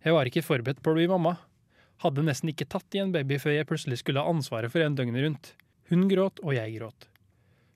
Jeg 0.00 0.16
var 0.16 0.28
ikke 0.28 0.44
forberedt 0.44 0.80
på 0.80 0.92
å 0.92 0.96
bli 0.96 1.08
mamma. 1.10 1.34
Hadde 2.00 2.24
nesten 2.24 2.48
ikke 2.52 2.68
tatt 2.72 2.96
i 2.96 3.02
en 3.02 3.12
baby 3.12 3.36
før 3.40 3.58
jeg 3.58 3.68
plutselig 3.68 4.00
skulle 4.00 4.22
ha 4.22 4.32
ansvaret 4.32 4.72
for 4.72 4.80
en 4.80 4.96
døgnet 4.96 5.24
rundt. 5.26 5.52
Hun 5.92 6.06
gråt, 6.08 6.40
og 6.40 6.54
jeg 6.56 6.78
gråt. 6.78 7.08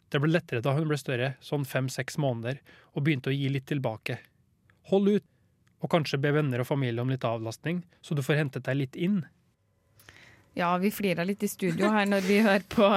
Det 0.08 0.20
ble 0.22 0.30
lettere 0.32 0.62
da 0.64 0.72
hun 0.76 0.88
ble 0.88 0.96
større, 0.96 1.34
sånn 1.44 1.66
fem-seks 1.68 2.16
måneder, 2.22 2.60
og 2.94 3.04
begynte 3.04 3.32
å 3.32 3.34
gi 3.34 3.50
litt 3.52 3.66
tilbake. 3.68 4.20
Hold 4.92 5.10
ut, 5.16 5.26
og 5.84 5.90
kanskje 5.92 6.20
be 6.22 6.32
venner 6.32 6.62
og 6.62 6.68
familie 6.70 7.02
om 7.02 7.10
litt 7.12 7.26
avlastning, 7.28 7.82
så 8.00 8.16
du 8.16 8.22
får 8.24 8.40
hentet 8.40 8.64
deg 8.64 8.78
litt 8.78 8.96
inn. 8.96 9.24
Ja, 10.54 10.70
vi 10.78 10.92
flirer 10.94 11.26
litt 11.26 11.42
i 11.42 11.50
studio 11.50 11.90
her 11.90 12.06
når 12.06 12.24
vi 12.28 12.38
hører 12.46 12.64
på 12.70 12.88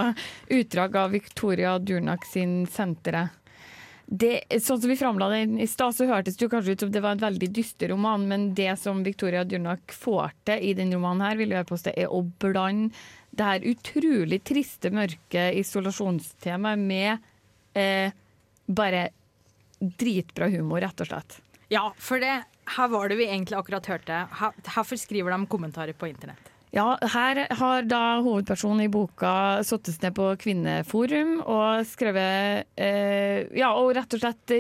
utdrag 0.60 0.96
av 1.02 1.12
Victoria 1.18 1.76
Durnak 1.82 2.24
sin 2.30 2.68
'Senteret'. 2.68 3.34
Det, 4.08 4.46
sånn 4.64 4.80
som 4.80 4.88
vi 4.88 4.96
framla 4.96 5.28
den 5.34 5.58
i 5.60 5.68
stad, 5.68 5.96
så 5.96 6.06
hørtes 6.08 6.38
det 6.40 6.46
jo 6.46 6.52
kanskje 6.54 6.78
ut 6.78 6.84
som 6.86 6.92
det 6.94 7.02
var 7.04 7.18
en 7.18 7.24
veldig 7.26 7.50
dyster 7.52 7.92
roman, 7.92 8.24
men 8.30 8.54
det 8.56 8.72
som 8.80 9.02
Victoria 9.04 9.44
Durnak 9.44 9.92
får 9.92 10.32
til 10.48 10.64
i 10.64 10.72
den 10.78 10.94
romanen 10.96 11.26
her, 11.26 11.36
vil 11.36 11.52
jeg 11.52 11.68
påstå, 11.68 11.92
er 11.92 12.14
å 12.16 12.22
blande 12.40 12.96
det 13.36 13.50
her 13.50 13.68
utrolig 13.68 14.40
triste, 14.48 14.94
mørke 14.96 15.50
isolasjonstemaet 15.60 16.80
med 16.80 17.28
eh, 17.78 18.16
bare 18.66 19.10
dritbra 19.80 20.48
humor, 20.56 20.82
rett 20.82 21.04
og 21.04 21.12
slett. 21.12 21.40
Ja, 21.68 21.90
for 22.00 22.24
det, 22.24 22.40
her 22.78 22.88
var 22.88 23.12
det 23.12 23.20
vi 23.20 23.28
egentlig 23.28 23.60
akkurat 23.60 23.92
hørte. 23.92 24.24
Her, 24.40 24.56
herfor 24.72 25.00
skriver 25.00 25.36
de 25.36 25.44
kommentarer 25.52 25.94
på 25.94 26.08
internett. 26.08 26.47
Ja, 26.76 26.98
her 27.14 27.48
har 27.56 27.86
da 27.88 28.20
hovedpersonen 28.20 28.84
i 28.84 28.90
boka 28.92 29.64
satt 29.64 29.88
seg 29.88 30.02
ned 30.04 30.16
på 30.18 30.26
Kvinneforum 30.42 31.38
og 31.40 31.88
skrevet 31.88 32.68
eh, 32.76 33.48
Ja, 33.56 33.70
og 33.80 33.94
rett 33.96 34.18
og 34.18 34.20
slett 34.20 34.54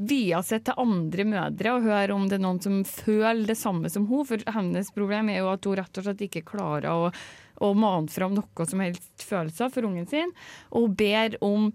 via 0.00 0.40
seg 0.46 0.64
til 0.64 0.80
andre 0.80 1.26
mødre 1.28 1.76
og 1.76 1.84
høre 1.84 2.16
om 2.16 2.24
det 2.30 2.38
er 2.38 2.44
noen 2.46 2.62
som 2.64 2.80
føler 2.88 3.44
det 3.50 3.58
samme 3.60 3.92
som 3.92 4.08
hun. 4.08 4.24
For 4.30 4.40
hennes 4.56 4.88
problem 4.96 5.28
er 5.28 5.42
jo 5.42 5.52
at 5.52 5.68
hun 5.68 5.76
rett 5.82 6.00
og 6.00 6.08
slett 6.08 6.24
ikke 6.24 6.46
klarer 6.54 6.88
å, 6.88 7.12
å 7.60 7.72
mane 7.76 8.08
fram 8.08 8.32
noe 8.38 8.68
som 8.68 8.80
helst 8.80 9.28
følelser 9.28 9.72
for 9.76 9.90
ungen 9.90 10.08
sin. 10.08 10.32
Og 10.72 10.88
hun 10.88 10.98
ber 11.04 11.36
om 11.44 11.68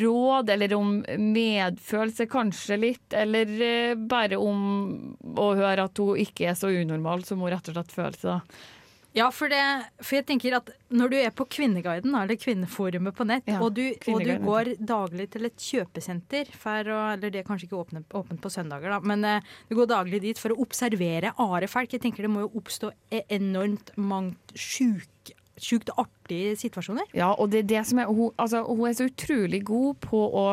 råd, 0.00 0.50
eller 0.50 0.74
om 0.74 0.96
medfølelse, 1.18 2.24
kanskje 2.30 2.80
litt. 2.80 3.06
Eller 3.12 3.56
eh, 3.68 3.94
bare 3.94 4.40
om 4.40 5.16
å 5.36 5.52
høre 5.60 5.90
at 5.90 6.00
hun 6.00 6.20
ikke 6.24 6.54
er 6.54 6.58
så 6.58 6.72
unormal 6.72 7.28
som 7.28 7.44
hun 7.44 7.52
rett 7.52 7.68
og 7.68 7.76
slett 7.76 7.98
føler 8.00 8.22
seg. 8.24 8.60
Ja, 9.16 9.26
for, 9.34 9.50
det, 9.50 9.60
for 10.04 10.20
jeg 10.20 10.26
tenker 10.28 10.54
at 10.60 10.68
når 10.94 11.10
du 11.10 11.16
er 11.18 11.32
på 11.34 11.46
Kvinneguiden, 11.50 12.14
eller 12.14 12.38
Kvinneforumet 12.38 13.16
på 13.16 13.26
nett, 13.26 13.48
Ja, 13.50 13.58
og, 13.58 13.74
du, 13.74 13.82
og 14.12 14.22
du 14.22 14.32
går 14.44 14.72
daglig 14.86 15.26
til 15.34 15.48
et 15.48 15.58
kjøpesenter 15.58 16.52
for 16.54 16.92
å, 16.94 17.00
Eller 17.16 17.32
det 17.34 17.42
er 17.42 17.48
kanskje 17.48 17.66
ikke 17.66 17.80
åpent, 17.80 18.14
åpent 18.14 18.42
på 18.42 18.52
søndager, 18.54 18.92
da, 18.94 19.00
men 19.02 19.26
eh, 19.26 19.52
du 19.68 19.74
går 19.78 19.90
daglig 19.90 20.22
dit 20.22 20.38
for 20.38 20.54
å 20.54 20.60
observere 20.62 21.34
are 21.42 21.70
folk. 21.70 21.90
Jeg 21.90 22.04
tenker 22.04 22.26
det 22.26 22.30
må 22.32 22.46
jo 22.46 22.52
oppstå 22.62 22.92
enormt 23.34 23.90
mange 23.98 24.36
sjuk, 24.54 25.34
sjukt 25.60 25.90
artige 25.98 26.54
situasjoner. 26.60 27.10
Ja, 27.16 27.32
og 27.34 27.50
det 27.50 27.64
er 27.64 27.72
det 27.74 27.86
som 27.90 27.98
er 28.02 28.10
hun, 28.10 28.30
altså, 28.38 28.62
hun 28.68 28.86
er 28.88 28.94
så 29.00 29.10
utrolig 29.10 29.64
god 29.66 29.98
på 30.06 30.22
å 30.22 30.46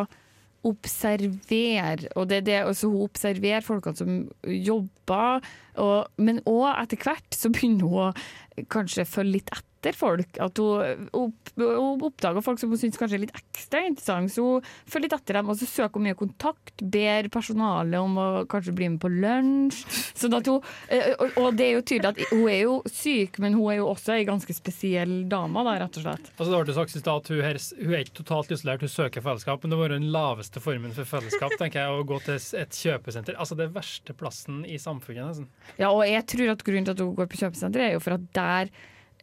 observere, 0.67 2.09
og 2.15 2.29
det 2.29 2.41
er 2.41 2.47
det 2.47 2.57
også 2.65 2.91
hun 2.91 3.05
observerer 3.07 3.65
folkene 3.65 3.99
som 3.99 4.17
jobber, 4.43 5.45
og, 5.77 6.11
men 6.17 6.41
òg 6.49 6.67
etter 6.73 7.03
hvert 7.05 7.37
så 7.37 7.51
begynner 7.53 7.87
hun 7.87 8.11
å 8.11 8.67
følge 9.07 9.37
litt 9.37 9.51
etter 9.53 9.66
folk. 9.97 10.39
At 10.43 10.57
hun, 10.61 11.07
opp, 11.13 11.51
hun 11.55 12.05
oppdager 12.07 12.43
folk 12.45 12.61
som 12.61 12.73
hun 12.73 12.81
syns 12.81 12.97
kanskje 12.99 13.19
er 13.19 13.25
litt 13.25 13.37
ekstra 13.37 13.83
interessant, 13.87 14.31
så 14.33 14.45
hun 14.45 14.67
følger 14.87 15.07
litt 15.07 15.17
etter 15.17 15.39
dem, 15.39 15.51
og 15.51 15.59
så 15.59 15.69
søker 15.69 15.99
hun 15.99 16.07
mye 16.07 16.17
kontakt, 16.17 16.73
ber 16.81 17.29
personalet 17.33 17.99
om 18.01 18.17
å 18.21 18.27
kanskje 18.49 18.75
bli 18.77 18.89
med 18.93 19.01
på 19.03 19.11
lunsj. 19.11 19.83
Sånn 20.17 20.37
at 20.37 20.49
hun, 20.49 20.63
eh, 20.93 21.13
og, 21.37 21.51
det 21.57 21.67
er 21.67 21.77
jo 21.77 21.85
tydelig 21.85 22.13
at 22.13 22.33
hun 22.33 22.45
er 22.49 22.61
jo 22.63 22.77
syk, 22.89 23.39
men 23.43 23.57
hun 23.57 23.71
er 23.71 23.79
jo 23.81 23.89
også 23.91 24.17
ei 24.17 24.27
ganske 24.27 24.55
spesiell 24.57 25.15
dame, 25.29 25.63
da, 25.67 25.77
rett 25.83 25.99
og 25.99 26.07
slett. 26.07 26.31
Altså, 26.35 26.49
det 26.51 26.63
ble 26.65 26.77
sagt 26.77 27.11
at 27.13 27.31
hun, 27.33 27.43
her, 27.45 27.61
hun 27.81 27.93
er 27.93 28.05
ikke 28.05 28.17
totalt 28.21 28.53
isolert, 28.53 28.85
hun 28.85 28.93
søker 28.93 29.25
fellesskap. 29.25 29.63
Men 29.63 29.73
det 29.73 29.81
var 29.81 29.93
den 29.93 30.09
laveste 30.13 30.63
formen 30.63 30.93
for 30.95 31.09
fellesskap, 31.09 31.55
tenker 31.59 31.83
jeg, 31.83 31.93
å 31.93 32.05
gå 32.07 32.19
til 32.25 32.37
et 32.37 32.81
kjøpesenter. 32.81 33.37
Altså 33.37 33.57
det 33.59 33.69
verste 33.75 34.15
plassen 34.17 34.63
i 34.67 34.79
samfunnet, 34.81 35.23
nesten. 35.27 35.49
Ja, 35.79 35.91
og 35.91 36.03
jeg 36.07 36.25
tror 36.29 36.53
at 36.53 36.63
grunnen 36.67 36.87
til 36.87 36.97
at 36.97 37.03
hun 37.03 37.15
går 37.17 37.31
på 37.31 37.41
kjøpesenter, 37.43 37.83
er 37.83 37.97
jo 37.97 38.03
for 38.03 38.17
at 38.17 38.29
der 38.37 38.71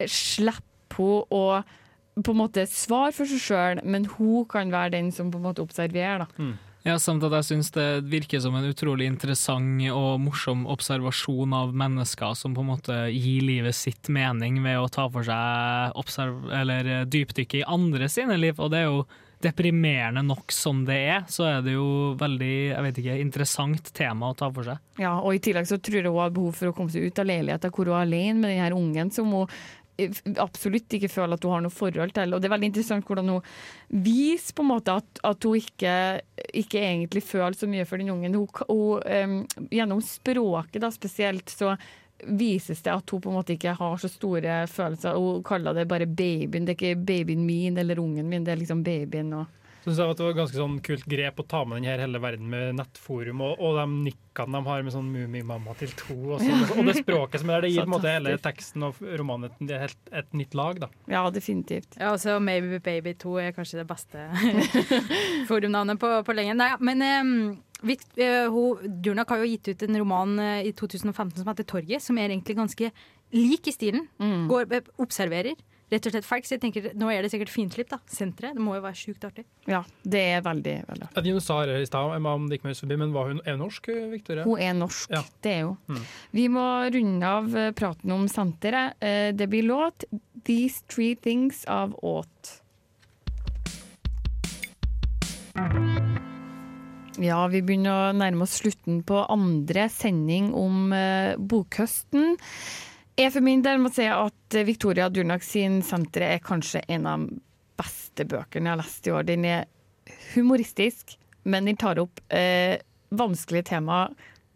slipper 0.03 0.99
hun 0.99 1.25
å 1.33 1.45
på 2.15 2.31
en 2.31 2.39
måte 2.39 2.63
svare 2.71 3.11
for 3.11 3.27
seg 3.27 3.41
sjøl, 3.43 3.81
men 3.83 4.05
hun 4.15 4.45
kan 4.47 4.69
være 4.71 4.93
den 4.93 5.11
som 5.11 5.33
på 5.33 5.41
en 5.41 5.49
måte 5.49 5.63
observerer. 5.65 6.23
da. 6.23 6.53
Ja, 6.85 6.99
samt 7.01 7.23
at 7.25 7.33
jeg 7.33 7.47
syns 7.47 7.71
det 7.73 8.05
virker 8.11 8.39
som 8.43 8.53
en 8.55 8.67
utrolig 8.69 9.07
interessant 9.09 9.81
og 9.89 10.19
morsom 10.21 10.67
observasjon 10.69 11.55
av 11.57 11.73
mennesker 11.73 12.35
som 12.37 12.53
på 12.53 12.61
en 12.61 12.69
måte 12.75 12.97
gir 13.09 13.41
livet 13.41 13.73
sitt 13.73 14.07
mening 14.13 14.59
ved 14.61 14.77
å 14.77 14.91
ta 14.93 15.07
for 15.09 15.25
seg 15.25 15.97
observ 15.97 16.45
eller 16.53 17.07
dypdykke 17.09 17.63
i 17.63 17.65
andre 17.65 18.07
sine 18.11 18.37
liv, 18.37 18.61
og 18.61 18.69
det 18.71 18.83
er 18.83 18.91
jo 18.91 19.01
deprimerende 19.41 20.21
nok 20.25 20.53
som 20.53 20.83
det 20.87 20.99
er, 21.09 21.25
så 21.29 21.47
er 21.49 21.65
det 21.65 21.73
jo 21.75 21.87
veldig 22.21 22.53
jeg 22.53 22.85
vet 22.85 22.99
ikke, 23.01 23.17
interessant 23.21 23.89
tema 23.97 24.29
å 24.29 24.37
ta 24.37 24.51
for 24.53 24.69
seg. 24.69 24.83
Ja, 25.01 25.17
og 25.19 25.35
I 25.35 25.41
tillegg 25.43 25.67
så 25.69 25.79
tror 25.81 25.99
jeg 25.99 26.07
hun 26.07 26.21
har 26.21 26.37
behov 26.37 26.53
for 26.59 26.69
å 26.69 26.77
komme 26.77 26.93
seg 26.93 27.09
ut 27.09 27.21
av 27.21 27.29
leiligheten 27.29 27.73
hvor 27.73 27.89
hun 27.89 27.97
er 27.97 28.05
alene 28.05 28.39
med 28.39 28.53
den 28.53 28.61
her 28.61 28.77
ungen 28.77 29.11
som 29.13 29.33
hun 29.33 29.57
absolutt 30.41 30.95
ikke 30.97 31.11
føler 31.11 31.37
at 31.37 31.45
hun 31.45 31.55
har 31.55 31.65
noe 31.65 31.73
forhold 31.73 32.13
til. 32.15 32.33
Og 32.33 32.41
Det 32.41 32.49
er 32.49 32.55
veldig 32.55 32.69
interessant 32.71 33.07
hvordan 33.07 33.33
hun 33.35 33.51
viser 34.05 34.55
på 34.55 34.65
en 34.65 34.71
måte 34.73 34.95
at, 34.99 35.21
at 35.23 35.47
hun 35.47 35.59
ikke, 35.59 35.97
ikke 36.61 36.81
egentlig 36.81 37.23
føler 37.23 37.57
så 37.57 37.69
mye 37.71 37.85
for 37.87 38.01
den 38.01 38.11
ungen. 38.13 38.35
Hun, 38.35 38.47
hun, 38.69 39.05
um, 39.05 39.67
gjennom 39.71 40.01
språket 40.03 40.83
da 40.83 40.91
spesielt 40.93 41.53
så 41.53 41.75
vises 42.25 42.81
det 42.81 42.93
at 42.93 43.09
hun 43.11 43.21
på 43.21 43.29
en 43.31 43.37
måte 43.37 43.55
ikke 43.55 43.75
har 43.75 43.97
så 43.99 44.09
store 44.11 44.63
følelser. 44.71 45.19
Hun 45.19 45.43
kaller 45.45 45.75
det 45.75 45.87
bare 45.87 46.07
babyen. 46.07 46.65
Det 46.67 46.75
er 46.75 46.79
ikke 46.79 47.05
babyen 47.07 47.45
min 47.45 47.77
eller 47.77 47.99
ungen 47.99 48.29
min, 48.29 48.45
det 48.45 48.55
er 48.55 48.63
liksom 48.63 48.83
babyen. 48.85 49.33
og 49.33 49.64
Så 49.85 49.91
synes 49.91 49.99
jeg 50.01 50.13
at 50.15 50.17
Det 50.17 50.25
var 50.25 50.31
et 50.33 50.37
ganske 50.39 50.57
sånn 50.57 50.77
kult 50.81 51.03
grep 51.05 51.41
å 51.41 51.43
ta 51.45 51.59
med 51.61 51.77
den 51.77 51.85
her 51.91 52.01
hele 52.01 52.17
verden 52.17 52.47
med 52.49 52.79
nettforum 52.79 53.43
og, 53.45 53.59
og 53.61 53.75
de 53.77 53.83
nikkene 54.07 54.57
de 54.57 54.61
har 54.65 54.85
med 54.87 54.95
sånn 54.95 55.11
Mummimamma 55.13 55.75
til 55.77 55.91
to. 55.99 56.15
Og, 56.15 56.39
sånn, 56.41 56.63
og 56.73 56.89
det 56.89 56.95
språket 57.03 57.43
som 57.43 57.51
er 57.51 57.59
der, 57.59 57.67
det 57.67 57.69
gir 57.75 57.83
på 57.83 57.91
en 57.91 57.93
måte 57.93 58.13
hele 58.15 58.33
teksten 58.41 58.87
og 58.87 58.97
romanen 59.21 59.51
et, 59.51 59.61
er 59.69 59.83
helt, 59.83 60.01
et 60.09 60.33
nytt 60.41 60.57
lag. 60.57 60.81
da. 60.81 60.89
Ja, 61.11 61.21
definitivt. 61.29 61.99
Ja, 61.99 62.15
også 62.15 62.39
Maybe 62.41 62.81
Baby 62.81 63.13
2 63.21 63.35
er 63.43 63.53
kanskje 63.53 63.83
det 63.83 63.85
beste 63.91 64.25
forumnavnet 65.51 66.01
på, 66.01 66.09
på 66.25 66.37
lenge. 66.37 66.57
Nei, 66.57 66.73
men 66.81 67.05
um 67.05 67.37
Vikt, 67.85 68.15
eh, 68.17 68.49
Durnak 69.03 69.29
har 69.29 69.43
jo 69.43 69.49
gitt 69.51 69.67
ut 69.67 69.83
en 69.85 69.97
roman 69.99 70.39
eh, 70.39 70.69
i 70.69 70.71
2015 70.73 71.43
som 71.43 71.49
heter 71.51 71.67
'Torget', 71.67 72.01
som 72.01 72.17
er 72.17 72.31
egentlig 72.31 72.55
ganske 72.57 72.91
lik 73.35 73.67
i 73.67 73.73
stilen. 73.75 74.07
Går, 74.49 74.71
eh, 74.73 74.87
observerer. 74.97 75.59
Rett 75.91 76.07
og 76.09 76.15
slett 76.15 76.25
folk. 76.25 76.47
Så 76.47 76.55
jeg 76.55 76.61
tenker, 76.63 76.87
nå 76.97 77.09
er 77.13 77.21
det 77.25 77.29
sikkert 77.33 77.51
finslipp, 77.53 77.89
da. 77.91 77.99
Senteret. 78.09 78.57
Det 78.57 78.63
må 78.63 78.73
jo 78.77 78.81
være 78.85 78.97
sjukt 78.97 79.25
artig. 79.27 79.45
Ja, 79.69 79.83
det 80.01 80.23
er 80.33 80.41
veldig, 80.45 80.75
veldig 80.89 81.07
artig. 81.11 81.35
At 81.37 81.45
sa 81.45 81.59
her 81.61 81.75
i 81.77 81.85
stad, 81.85 82.15
Emma, 82.17 82.33
om 82.33 82.47
det 82.49 82.57
gikk 82.57 82.67
meg 82.69 82.79
forbi, 82.79 82.97
men 83.03 83.13
var 83.13 83.29
hun, 83.29 83.41
er 83.45 83.57
hun 83.57 83.65
norsk, 83.67 83.89
Victoria? 84.13 84.47
Hun 84.47 84.59
er 84.65 84.73
norsk, 84.73 85.13
Ja. 85.13 85.21
det 85.45 85.53
er 85.59 85.63
hun. 85.69 85.77
Mm. 85.87 86.03
Vi 86.31 86.47
må 86.49 86.65
runde 86.97 87.33
av 87.37 87.55
eh, 87.55 87.71
praten 87.71 88.11
om 88.17 88.27
senteret. 88.27 88.97
Eh, 88.99 89.31
Det 89.35 89.49
blir 89.49 89.63
låt 89.63 90.05
'These 90.43 90.83
Three 90.87 91.15
Things' 91.15 91.65
av 91.67 91.95
Åt. 92.03 92.61
Ja, 97.21 97.47
vi 97.47 97.61
begynner 97.61 98.09
å 98.09 98.15
nærme 98.15 98.43
oss 98.43 98.57
slutten 98.59 99.03
på 99.07 99.21
andre 99.31 99.87
sending 99.89 100.53
om 100.53 100.91
eh, 100.93 101.35
bokhøsten. 101.39 102.35
Jeg 103.15 103.31
for 103.31 103.45
min 103.45 103.61
del 103.63 103.79
må 103.79 103.89
si 103.95 104.05
at 104.11 104.55
eh, 104.57 104.65
Victoria 104.67 105.07
Durnak 105.09 105.43
sin 105.43 105.79
'Senteret' 105.81 106.35
er 106.35 106.43
kanskje 106.43 106.81
en 106.91 107.05
av 107.07 107.23
de 107.23 107.39
beste 107.79 108.25
bøkene 108.27 108.67
jeg 108.67 108.73
har 108.73 108.81
lest 108.81 109.07
i 109.07 109.13
år. 109.15 109.23
Den 109.27 109.45
er 109.47 109.65
humoristisk, 110.33 111.15
men 111.43 111.69
den 111.69 111.79
tar 111.79 111.99
opp 112.03 112.19
eh, 112.27 112.75
vanskelige 113.15 113.69
tema 113.71 114.09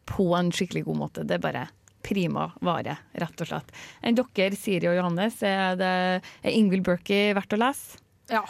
på 0.10 0.28
en 0.36 0.52
skikkelig 0.52 0.84
god 0.90 1.00
måte. 1.06 1.24
Det 1.24 1.38
er 1.38 1.46
bare 1.46 1.68
prima 2.04 2.50
vare, 2.66 2.98
rett 3.22 3.44
og 3.44 3.48
slett. 3.48 3.72
Enn 4.04 4.18
dere, 4.20 4.56
Siri 4.60 4.92
og 4.92 4.98
Johannes, 4.98 5.40
er, 5.44 5.80
det, 5.80 5.94
er 6.44 6.52
Ingvild 6.52 6.84
Berkey 6.88 7.32
verdt 7.38 7.56
å 7.56 7.62
lese? 7.64 8.00
Ja. 8.32 8.44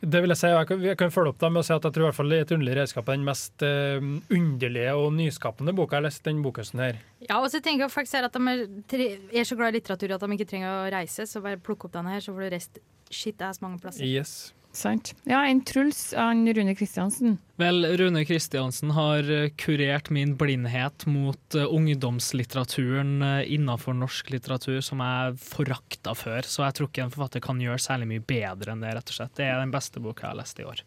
Det 0.00 0.20
vil 0.24 0.32
jeg 0.32 0.40
si, 0.40 0.48
jeg 0.48 0.68
kan, 0.68 0.84
jeg 0.84 0.96
kan 0.96 1.12
følge 1.12 1.34
opp 1.34 1.40
da 1.42 1.50
med 1.52 1.60
å 1.60 1.66
si 1.66 1.74
at 1.74 1.84
jeg 1.84 1.92
tror 1.92 2.06
i 2.06 2.08
hvert 2.08 2.16
fall 2.16 2.36
Et 2.38 2.52
underlig 2.56 2.76
redskap 2.78 3.08
er 3.08 3.18
den 3.18 3.26
mest 3.26 3.64
uh, 3.66 4.06
underlige 4.32 4.94
og 4.96 5.10
nyskapende 5.16 5.74
boka 5.76 5.98
jeg 5.98 6.00
har 6.00 6.06
lest 6.08 6.24
den 6.24 6.40
bokhøsten 6.44 6.80
her. 6.80 7.02
Ja, 7.26 7.40
og 7.40 7.50
så 7.52 7.60
tenker 7.60 7.84
jeg 7.84 7.92
folk 7.92 8.08
ser 8.08 8.24
at 8.24 8.36
de 8.36 8.54
er, 8.54 9.18
er 9.28 9.48
så 9.48 9.58
glad 9.58 9.74
i 9.74 9.80
litteratur 9.80 10.16
at 10.16 10.24
de 10.24 10.38
ikke 10.38 10.48
trenger 10.54 10.70
å 10.72 10.88
reise, 10.94 11.28
så 11.28 11.44
bare 11.44 11.60
plukk 11.60 11.84
opp 11.88 11.98
denne 11.98 12.14
her, 12.14 12.24
så 12.24 12.32
får 12.32 12.46
du 12.46 12.56
reist 12.56 12.80
shit 13.10 13.44
ass 13.44 13.60
mange 13.60 13.82
plasser. 13.82 14.06
Yes. 14.06 14.54
Sant. 14.72 15.14
Ja, 15.26 15.42
en 15.46 15.64
Truls 15.66 16.12
han 16.16 16.44
Rune 16.54 16.74
Kristiansen. 16.78 17.38
Vel, 17.58 17.82
Rune 17.98 18.22
Kristiansen 18.24 18.92
har 18.94 19.26
eh, 19.30 19.48
kurert 19.58 20.10
min 20.14 20.36
blindhet 20.38 21.06
mot 21.10 21.54
eh, 21.58 21.66
ungdomslitteraturen 21.66 23.22
uh, 23.22 23.52
innenfor 23.52 23.96
norsk 23.98 24.30
litteratur, 24.30 24.78
som 24.84 25.02
jeg 25.02 25.34
forakta 25.42 26.14
før. 26.14 26.46
Så 26.46 26.62
jeg 26.64 26.78
tror 26.78 26.90
ikke 26.90 27.06
en 27.08 27.14
forfatter 27.14 27.42
kan 27.44 27.60
gjøre 27.60 27.82
særlig 27.82 28.12
mye 28.12 28.24
bedre 28.24 28.76
enn 28.76 28.84
det, 28.86 28.94
rett 28.96 29.10
og 29.10 29.18
slett. 29.18 29.34
Det 29.40 29.48
er 29.48 29.58
den 29.58 29.74
beste 29.74 30.02
boka 30.02 30.28
jeg 30.28 30.32
har 30.32 30.40
lest 30.40 30.62
i 30.62 30.68
år. 30.70 30.84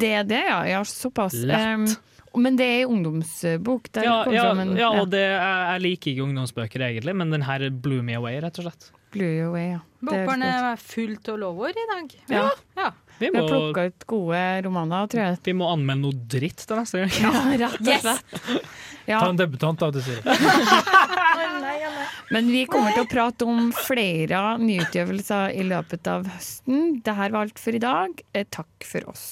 Det 0.00 0.14
er 0.22 0.24
det, 0.24 0.44
ja. 0.48 0.62
ja 0.66 0.80
såpass. 0.88 1.36
Lett. 1.36 1.76
Um, 1.76 2.40
men 2.40 2.56
det 2.56 2.64
er 2.64 2.78
ei 2.80 2.86
ungdomsbok. 2.88 3.90
Der 3.92 4.06
Ja, 4.06 4.16
ja, 4.32 4.46
en, 4.54 4.72
ja, 4.78 4.88
og 5.02 5.10
det, 5.12 5.22
jeg, 5.26 5.60
jeg 5.74 5.84
liker 5.84 6.12
ikke 6.14 6.24
ungdomsbøker 6.28 6.86
egentlig, 6.88 7.14
men 7.20 7.34
den 7.34 7.44
her 7.44 7.68
blew 7.70 8.00
me 8.06 8.16
away, 8.16 8.40
rett 8.40 8.62
og 8.62 8.70
slett. 8.70 8.90
Blew 9.10 9.26
you 9.26 9.48
away, 9.50 9.72
ja. 9.74 9.80
Det 10.00 10.14
er 10.14 10.24
Bokbarnet 10.24 10.66
er 10.70 10.80
fullt 10.80 11.28
av 11.28 11.40
lovord 11.42 11.76
i 11.76 11.86
dag. 11.90 12.12
Ja. 12.30 12.44
ja. 12.78 12.90
Vi 13.20 13.28
har 13.34 13.46
plukka 13.50 13.84
ut 13.90 14.04
gode 14.08 14.42
romaner, 14.64 15.06
tror 15.12 15.22
jeg. 15.26 15.38
vi 15.44 15.52
må 15.60 15.68
anmelde 15.70 16.02
noe 16.06 16.16
dritt 16.32 16.64
til 16.66 16.80
neste 16.80 17.02
gang. 17.02 17.12
Ja, 17.20 17.32
rett 17.66 17.80
og 17.80 18.04
slett. 18.06 18.24
Ja. 19.10 19.18
Ta 19.20 19.28
en 19.32 19.38
debutant 19.40 19.80
da, 19.80 19.90
du 19.92 20.00
sier. 20.04 20.20
Men 22.30 22.50
vi 22.52 22.64
kommer 22.70 22.94
til 22.94 23.04
å 23.04 23.10
prate 23.10 23.46
om 23.48 23.70
flere 23.74 24.42
nyutgivelser 24.62 25.54
i 25.58 25.64
løpet 25.66 26.06
av 26.10 26.28
høsten. 26.30 27.00
Dette 27.00 27.16
var 27.18 27.40
alt 27.42 27.58
for 27.58 27.74
i 27.76 27.82
dag. 27.82 28.20
Eh, 28.32 28.46
Takk 28.50 28.86
for 28.86 29.08
oss. 29.10 29.24